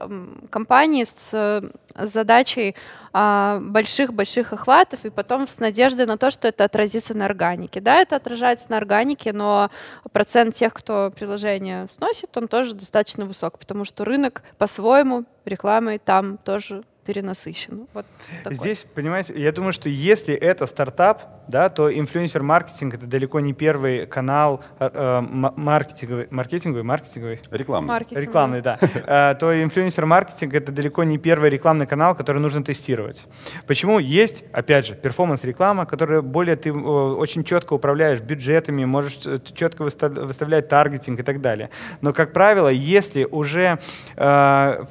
[0.51, 1.63] компании с
[1.95, 2.75] задачей
[3.13, 7.81] больших-больших охватов и потом с надеждой на то, что это отразится на органике.
[7.81, 9.69] Да, это отражается на органике, но
[10.13, 12.90] процент тех, кто приложение сносит, он тоже достаточно
[13.25, 17.87] высок, потому что рынок по-своему рекламой там тоже перенасыщен.
[17.93, 18.05] Вот
[18.43, 18.57] такой.
[18.57, 24.05] Здесь, понимаете, я думаю, что если это стартап, да, то инфлюенсер-маркетинг— это далеко не первый
[24.05, 27.39] канал э, э маркетинговый, маркетинговый, маркетинговый?
[27.51, 27.87] Рекламный.
[27.89, 28.25] Маркетинговый.
[28.25, 28.77] Рекламный, да.
[29.07, 33.25] Э, то инфлюенсер-маркетинг— это далеко не первый рекламный канал, который нужно тестировать.
[33.67, 33.99] Почему?
[33.99, 39.19] Есть, опять же, перформанс-реклама, которая более ты очень четко управляешь бюджетами, можешь
[39.55, 41.69] четко выставлять таргетинг и так далее.
[42.01, 43.79] Но, как правило, если уже
[44.15, 44.85] э,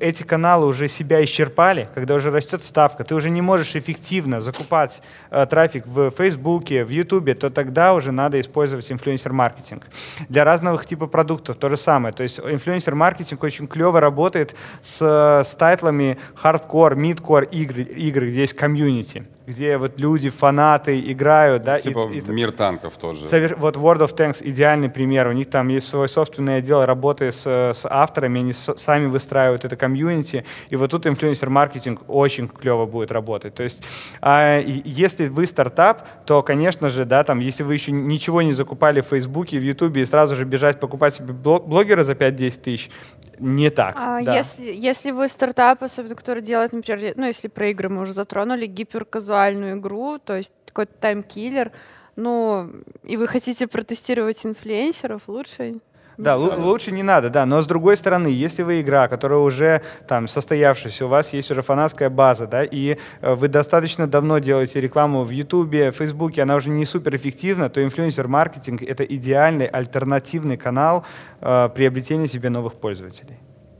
[0.00, 5.02] эти каналы уже себя исчерпали, когда уже растет ставка, ты уже не можешь эффективно закупать
[5.30, 9.86] э, трафик в Фейсбуке, в Ютубе, то тогда уже надо использовать инфлюенсер-маркетинг.
[10.28, 12.14] Для разных типов продуктов то же самое.
[12.14, 15.02] То есть инфлюенсер-маркетинг очень клево работает с,
[15.44, 21.80] с тайтлами hardcore, midcore игры, игры, где есть комьюнити где вот люди, фанаты играют, да.
[21.80, 23.26] Типа и, и, мир танков тоже.
[23.26, 23.56] Совер...
[23.56, 25.28] Вот World of Tanks идеальный пример.
[25.28, 29.64] У них там есть свой собственный отдел работы с, с авторами, они с, сами выстраивают
[29.64, 33.54] это комьюнити, и вот тут инфлюенсер-маркетинг очень клево будет работать.
[33.54, 33.82] То есть,
[34.20, 39.00] а, если вы стартап, то, конечно же, да, там, если вы еще ничего не закупали
[39.00, 42.90] в Фейсбуке, в Ютубе, и сразу же бежать покупать себе блогера за 5-10 тысяч,
[43.38, 43.94] не так.
[43.96, 44.36] А да.
[44.36, 48.66] если, если вы стартап, особенно который делает, например, ну, если про игры мы уже затронули,
[48.66, 51.72] гиперказуальную игру, то есть какой-то таймкиллер,
[52.16, 52.70] ну,
[53.02, 55.80] и вы хотите протестировать инфлюенсеров, лучше
[56.16, 57.46] да, лучше не надо, да.
[57.46, 61.62] Но с другой стороны, если вы игра, которая уже там состоявшаяся, у вас есть уже
[61.62, 66.56] фанатская база, да, и э, вы достаточно давно делаете рекламу в Ютубе, в Фейсбуке, она
[66.56, 71.04] уже не супер эффективна, то инфлюенсер-маркетинг— это идеальный альтернативный канал
[71.40, 73.38] э, приобретения себе новых пользователей.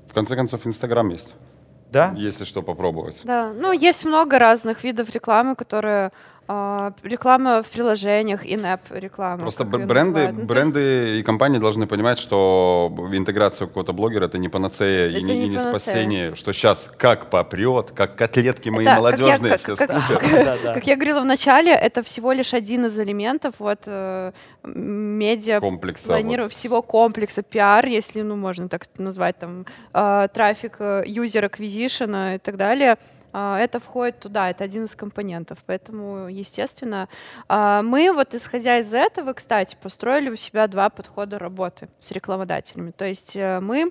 [0.08, 1.34] В конце концов, Инстаграм есть.
[1.94, 2.12] Да?
[2.16, 3.20] Если что, попробовать.
[3.22, 6.10] Да, ну есть много разных видов рекламы, которые
[6.46, 9.38] реклама в приложениях, in-app реклама.
[9.38, 11.20] Просто бренды, ну, бренды есть...
[11.20, 15.48] и компании должны понимать, что интеграция какого-то блогера это не панацея это и не, не,
[15.48, 19.88] не спасение, что сейчас как попрет, как котлетки мои это, молодежные как я, все как,
[19.88, 20.20] как,
[20.62, 24.32] как, как я говорила в начале, это всего лишь один из элементов вот э,
[24.64, 26.52] медиа комплекса, планиров, вот.
[26.52, 32.38] всего комплекса пиар, если ну можно так назвать там э, трафик, э, user acquisition и
[32.38, 32.98] так далее.
[33.36, 35.58] А, это входит туда, это один из компонентов.
[35.66, 37.08] Поэтому, естественно,
[37.48, 42.92] а, мы вот исходя из этого, кстати, построили у себя два подхода работы с рекламодателями.
[42.92, 43.90] То есть э, мы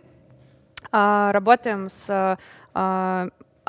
[0.91, 2.37] а, работаем с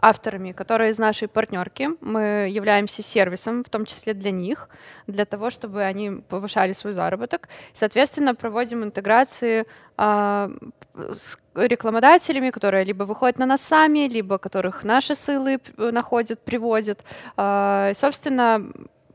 [0.05, 1.89] авторами, которые из нашей партнерки.
[2.01, 4.69] Мы являемся сервисом, в том числе для них,
[5.07, 7.49] для того, чтобы они повышали свой заработок.
[7.73, 9.65] Соответственно, проводим интеграции
[9.99, 10.51] э,
[10.95, 17.03] с рекламодателями, которые либо выходят на нас сами, либо которых наши ссылы находят, приводят.
[17.37, 18.63] Э, собственно,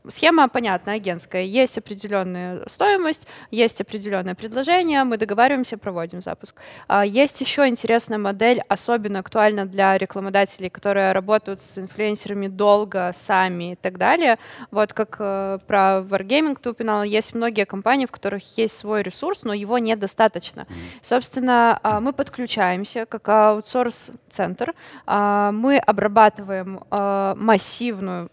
[0.08, 1.42] Схема понятная, агентская.
[1.42, 6.56] Есть определенная стоимость, есть определенное предложение, мы договариваемся, проводим запуск.
[6.88, 13.72] А, есть еще интересная модель, особенно актуальна для рекламодателей, которые работают с инфлюенсерами долго, сами
[13.72, 14.38] и так далее.
[14.70, 19.44] Вот как э, про Wargaming ты упоминала, есть многие компании, в которых есть свой ресурс,
[19.44, 20.66] но его недостаточно.
[21.02, 24.74] Собственно, а, мы подключаемся как аутсорс-центр,
[25.06, 28.30] а, мы обрабатываем массивную,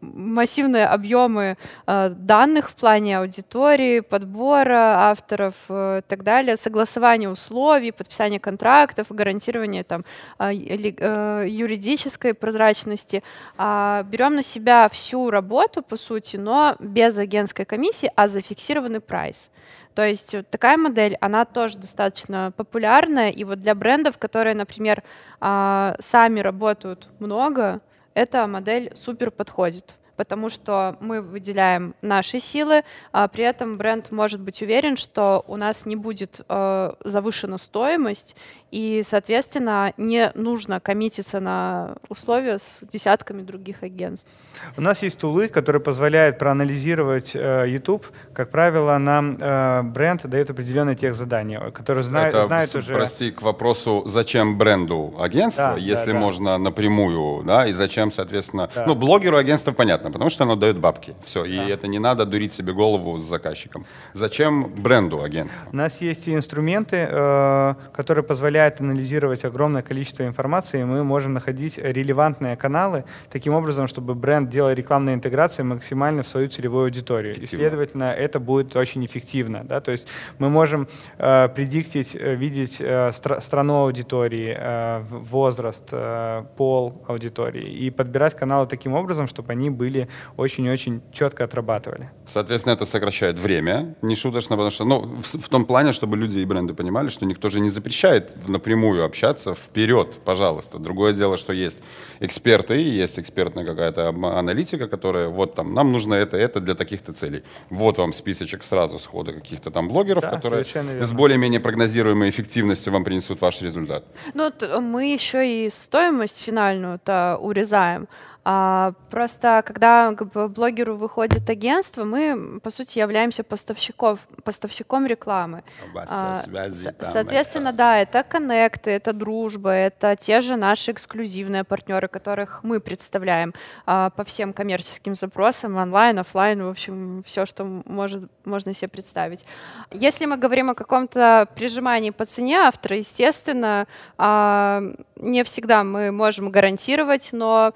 [0.00, 1.56] массивную массивные объемы
[1.86, 9.06] э, данных в плане аудитории, подбора авторов э, и так далее, согласования условий, подписания контрактов,
[9.10, 10.04] гарантирования там,
[10.40, 13.22] э, юридической прозрачности.
[13.56, 19.00] Э, берем на себя всю работу, по сути, но без агентской комиссии, а за фиксированный
[19.00, 19.50] прайс.
[19.94, 25.02] То есть вот такая модель, она тоже достаточно популярная, и вот для брендов, которые, например,
[25.40, 27.80] э, сами работают много,
[28.14, 34.40] эта модель супер подходит потому что мы выделяем наши силы, а при этом бренд может
[34.40, 38.34] быть уверен, что у нас не будет э, завышена стоимость,
[38.70, 44.30] и, соответственно, не нужно коммититься на условия с десятками других агентств.
[44.76, 48.06] У нас есть тулы, которые позволяют проанализировать э, YouTube.
[48.34, 52.92] Как правило, нам э, бренд дает определенные тех задания, которые знают, Это, знают уже...
[52.92, 56.58] Прости, к вопросу, зачем бренду агентство, да, если да, можно да.
[56.58, 58.68] напрямую, да, и зачем, соответственно...
[58.74, 58.84] Да.
[58.86, 61.14] Ну, блогеру агентство понятно, потому что оно дает бабки.
[61.24, 61.48] Все, да.
[61.48, 63.86] и это не надо дурить себе голову с заказчиком.
[64.12, 65.60] Зачем бренду агентство?
[65.72, 71.32] У нас есть инструменты, э, которые позволяют позволяет анализировать огромное количество информации, и мы можем
[71.32, 77.34] находить релевантные каналы таким образом, чтобы бренд делал рекламные интеграции максимально в свою целевую аудиторию.
[77.36, 79.62] И, следовательно, это будет очень эффективно.
[79.64, 79.80] Да?
[79.80, 80.88] То есть мы можем
[81.18, 88.34] э, предиктить, э, видеть э, стра- страну аудитории, э, возраст, э, пол аудитории и подбирать
[88.34, 92.10] каналы таким образом, чтобы они были очень-очень четко отрабатывали.
[92.24, 96.40] Соответственно, это сокращает время, не шуточно, потому что, ну, в, в том плане, чтобы люди
[96.40, 100.78] и бренды понимали, что никто же не запрещает напрямую общаться, вперед, пожалуйста.
[100.78, 101.78] Другое дело, что есть
[102.20, 107.42] эксперты, есть экспертная какая-то аналитика, которая вот там, нам нужно это, это для таких-то целей.
[107.70, 113.04] Вот вам списочек сразу схода каких-то там блогеров, да, которые с более-менее прогнозируемой эффективностью вам
[113.04, 114.04] принесут ваш результат.
[114.34, 118.08] Ну, мы еще и стоимость финальную-то урезаем.
[118.50, 125.64] А, просто когда бы, блогеру выходит агентство, мы, по сути, являемся поставщиков, поставщиком рекламы.
[125.94, 127.76] А, связи, соответственно, это...
[127.76, 133.52] да, это коннекты, это дружба, это те же наши эксклюзивные партнеры, которых мы представляем
[133.84, 139.44] а, по всем коммерческим запросам, онлайн, офлайн, в общем, все, что может, можно себе представить.
[139.90, 143.86] Если мы говорим о каком-то прижимании по цене автора, естественно,
[144.16, 147.74] не всегда мы можем гарантировать, но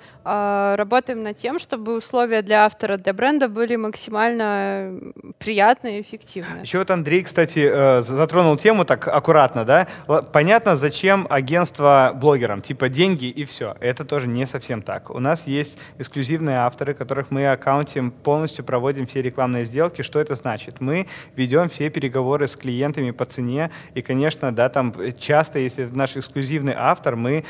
[0.76, 6.62] работаем над тем, чтобы условия для автора, для бренда были максимально приятные и эффективные.
[6.62, 9.86] Еще вот Андрей, кстати, э, затронул тему так аккуратно, да?
[10.32, 13.74] Понятно, зачем агентство блогерам, типа деньги и все.
[13.80, 15.10] Это тоже не совсем так.
[15.10, 20.02] У нас есть эксклюзивные авторы, которых мы аккаунтим, полностью проводим все рекламные сделки.
[20.02, 20.80] Что это значит?
[20.80, 21.06] Мы
[21.36, 26.16] ведем все переговоры с клиентами по цене, и, конечно, да, там часто, если это наш
[26.16, 27.44] эксклюзивный автор, мы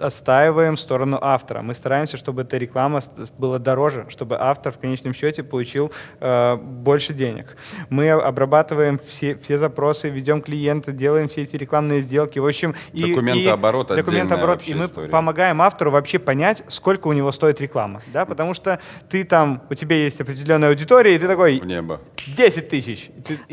[0.00, 1.62] отстаиваем сторону автора.
[1.62, 3.00] Мы стараемся, чтобы эта реклама
[3.38, 7.56] была дороже, чтобы автор в конечном счете получил э, больше денег.
[7.88, 12.40] Мы обрабатываем все, все запросы, ведем клиента, делаем все эти рекламные сделки.
[12.40, 15.08] В общем, и, документооборот, и, документооборот, и мы история.
[15.08, 18.02] помогаем автору вообще понять, сколько у него стоит реклама.
[18.12, 18.26] Да?
[18.26, 21.60] Потому что ты там, у тебя есть определенная аудитория, и ты такой...
[21.60, 22.00] В небо.
[22.26, 23.10] 10 тысяч.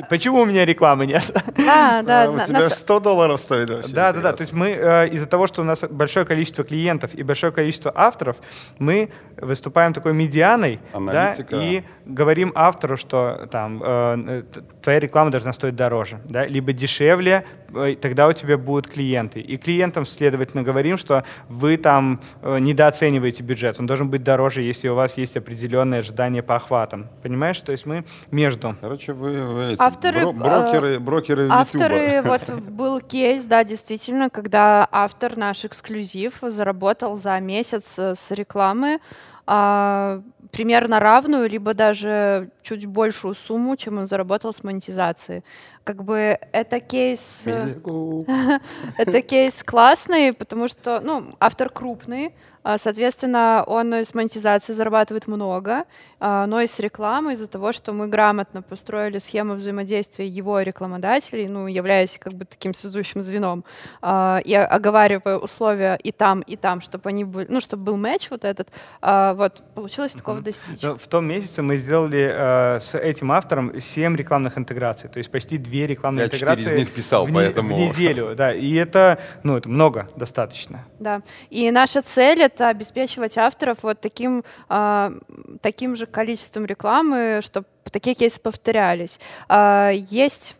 [0.09, 1.23] Почему у меня рекламы нет?
[1.63, 2.31] Да, да.
[2.31, 3.93] У тебя 100 долларов стоит вообще.
[3.93, 4.33] Да, да, да.
[4.33, 7.91] То есть мы э, из-за того, что у нас большое количество клиентов и большое количество
[7.93, 8.37] авторов,
[8.79, 14.43] мы выступаем такой медианой да, и говорим автору, что там э,
[14.83, 19.39] твоя реклама должна стоить дороже, да, либо дешевле, э, тогда у тебя будут клиенты.
[19.39, 24.89] И клиентам, следовательно, говорим, что вы там э, недооцениваете бюджет, он должен быть дороже, если
[24.89, 27.07] у вас есть определенные ожидания по охватам.
[27.23, 27.59] Понимаешь?
[27.61, 28.75] То есть мы между.
[28.81, 34.87] Короче, вы, вы эти авторы, бро брокеры, брокеры Авторы, вот был кейс, да, действительно, когда
[34.91, 38.99] автор наш эксклюзив заработал за месяц с рекламы
[39.45, 40.21] а,
[40.51, 45.43] примерно равную, либо даже чуть большую сумму, чем он заработал с монетизации.
[45.83, 47.43] Как бы это кейс...
[48.97, 52.33] это кейс классный, потому что, ну, автор крупный,
[52.63, 55.83] а, соответственно, он с монетизацией зарабатывает много,
[56.19, 61.47] а, но и с рекламой из-за того, что мы грамотно построили схему взаимодействия его рекламодателей,
[61.49, 63.65] ну, являясь как бы таким связующим звеном,
[64.01, 68.29] а, и оговаривая условия и там, и там, чтобы они были, ну, чтобы был матч
[68.29, 68.69] вот этот,
[69.01, 70.81] вот, получилось такого достичь.
[70.81, 75.31] Но в том месяце мы сделали э, с этим автором 7 рекламных интеграций, то есть
[75.31, 77.75] почти две рекламные Я интеграции из них писал, в, поэтому...
[77.75, 80.85] в неделю, да, и это, ну, это много достаточно.
[80.99, 85.19] Да, и наша цель— это обеспечивать авторов вот таким, э,
[85.61, 89.19] таким же количеством рекламы, чтобы такие кейсы повторялись.
[89.49, 90.55] Э, есть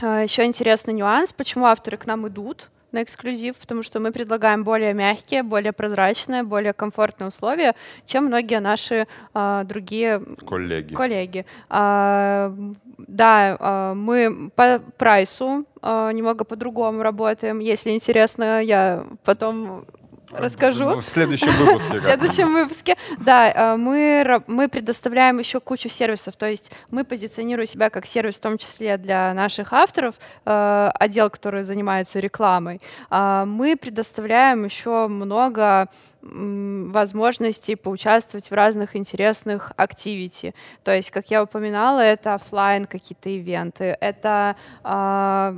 [0.00, 4.64] э, еще интересный нюанс, почему авторы к нам идут на эксклюзив, потому что мы предлагаем
[4.64, 7.74] более мягкие, более прозрачные, более комфортные условия,
[8.06, 10.94] чем многие наши а, другие коллеги.
[10.94, 11.46] коллеги.
[11.68, 12.54] А,
[12.98, 17.58] да, а, мы по прайсу а, немного по-другому работаем.
[17.58, 19.84] Если интересно, я потом
[20.30, 20.96] расскажу.
[20.96, 21.94] В следующем выпуске.
[21.94, 22.96] В следующем выпуске.
[23.18, 28.36] Да, э, мы, мы предоставляем еще кучу сервисов, то есть мы позиционируем себя как сервис
[28.36, 30.14] в том числе для наших авторов,
[30.44, 32.80] э, отдел, который занимается рекламой.
[33.10, 35.88] А мы предоставляем еще много
[36.20, 40.54] возможностей поучаствовать в разных интересных активити.
[40.84, 45.56] То есть, как я упоминала, это офлайн какие-то ивенты, это а,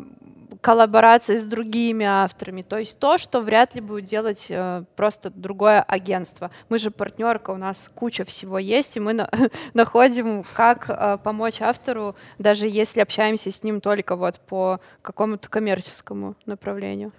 [0.61, 2.63] коллаборации с другими авторами.
[2.63, 6.51] То есть то, что вряд ли будет делать э, просто другое агентство.
[6.69, 9.31] Мы же партнерка, у нас куча всего есть, и мы на
[9.75, 16.37] находим, как э, помочь автору, даже если общаемся с ним только вот по какому-то коммерческому
[16.47, 17.13] направлению.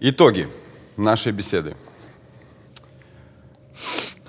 [0.00, 0.48] Итоги
[0.96, 1.76] нашей беседы.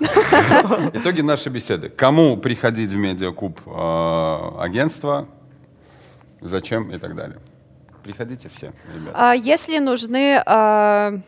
[0.00, 1.88] Итоги нашей беседы.
[1.88, 5.28] Кому приходить в Медиакуб э, агентство,
[6.40, 7.38] зачем и так далее.
[8.10, 9.12] Приходите все, ребята.
[9.14, 11.20] А, если нужны а,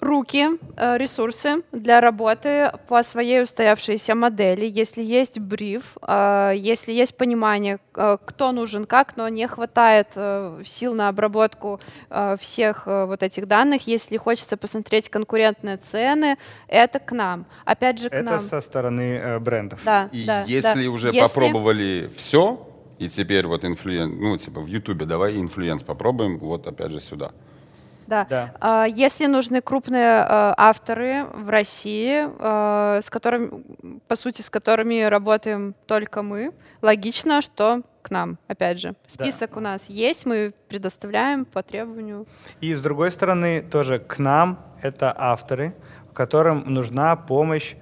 [0.00, 0.46] руки,
[0.76, 8.52] а, ресурсы для работы по своей устоявшейся модели, если есть бриф, если есть понимание, кто
[8.52, 10.08] нужен как, но не хватает
[10.64, 11.80] сил на обработку
[12.40, 16.36] всех вот этих данных, если хочется посмотреть конкурентные цены,
[16.66, 17.46] это к нам.
[17.64, 18.34] Опять же, к это нам.
[18.34, 19.80] Это со стороны э, брендов.
[19.84, 20.90] Да, И да, если да.
[20.90, 21.20] уже если...
[21.20, 22.68] попробовали все,
[23.02, 27.32] и теперь вот influen, ну, типа в Ютубе давай influence попробуем, вот опять же сюда.
[28.06, 28.26] Да.
[28.30, 28.54] да.
[28.60, 33.64] А, если нужны крупные а, авторы в России, а, с которыми,
[34.06, 38.94] по сути, с которыми работаем только мы, логично, что к нам, опять же.
[39.06, 39.58] Список да.
[39.58, 42.26] у нас есть, мы предоставляем по требованию.
[42.60, 45.74] И с другой стороны, тоже к нам это авторы,
[46.12, 47.74] которым нужна помощь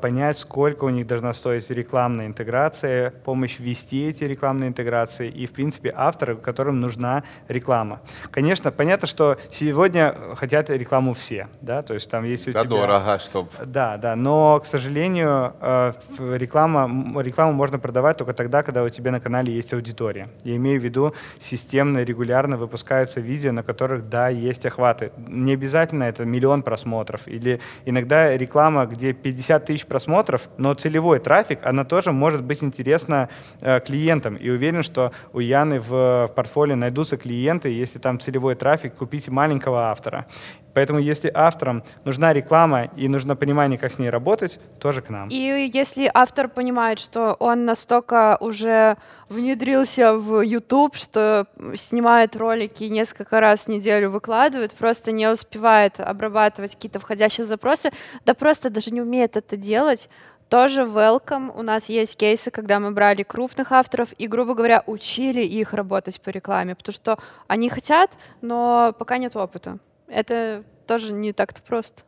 [0.00, 5.52] понять, сколько у них должна стоить рекламная интеграция, помощь ввести эти рекламные интеграции и, в
[5.52, 8.00] принципе, авторы, которым нужна реклама.
[8.30, 12.70] Конечно, понятно, что сегодня хотят рекламу все, да, то есть там есть у да тебя...
[12.70, 13.50] дорого, чтоб...
[13.64, 19.10] Да, да, но, к сожалению, э, реклама, рекламу можно продавать только тогда, когда у тебя
[19.10, 20.28] на канале есть аудитория.
[20.44, 25.12] Я имею в виду, системно, регулярно выпускаются видео, на которых, да, есть охваты.
[25.16, 31.18] Не обязательно это миллион просмотров, или иногда реклама, где 50 50 тысяч просмотров, но целевой
[31.18, 33.28] трафик, она тоже может быть интересна
[33.60, 34.36] э, клиентам.
[34.36, 39.90] И уверен, что у Яны в портфолио найдутся клиенты, если там целевой трафик, купите маленького
[39.90, 40.26] автора.
[40.74, 45.28] Поэтому если авторам нужна реклама и нужно понимание, как с ней работать, тоже к нам.
[45.28, 48.96] И если автор понимает, что он настолько уже
[49.28, 56.74] внедрился в YouTube, что снимает ролики несколько раз в неделю выкладывает, просто не успевает обрабатывать
[56.74, 57.90] какие-то входящие запросы,
[58.24, 60.08] да просто даже не умеет это делать,
[60.48, 61.52] тоже welcome.
[61.54, 66.20] У нас есть кейсы, когда мы брали крупных авторов и, грубо говоря, учили их работать
[66.20, 72.02] по рекламе, потому что они хотят, но пока нет опыта это тоже не так-то просто.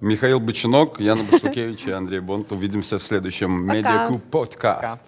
[0.00, 2.52] Михаил Бочинок, Яна Башлукевич и Андрей Бонт.
[2.52, 5.00] Увидимся в следующем Медиакуб подкаст.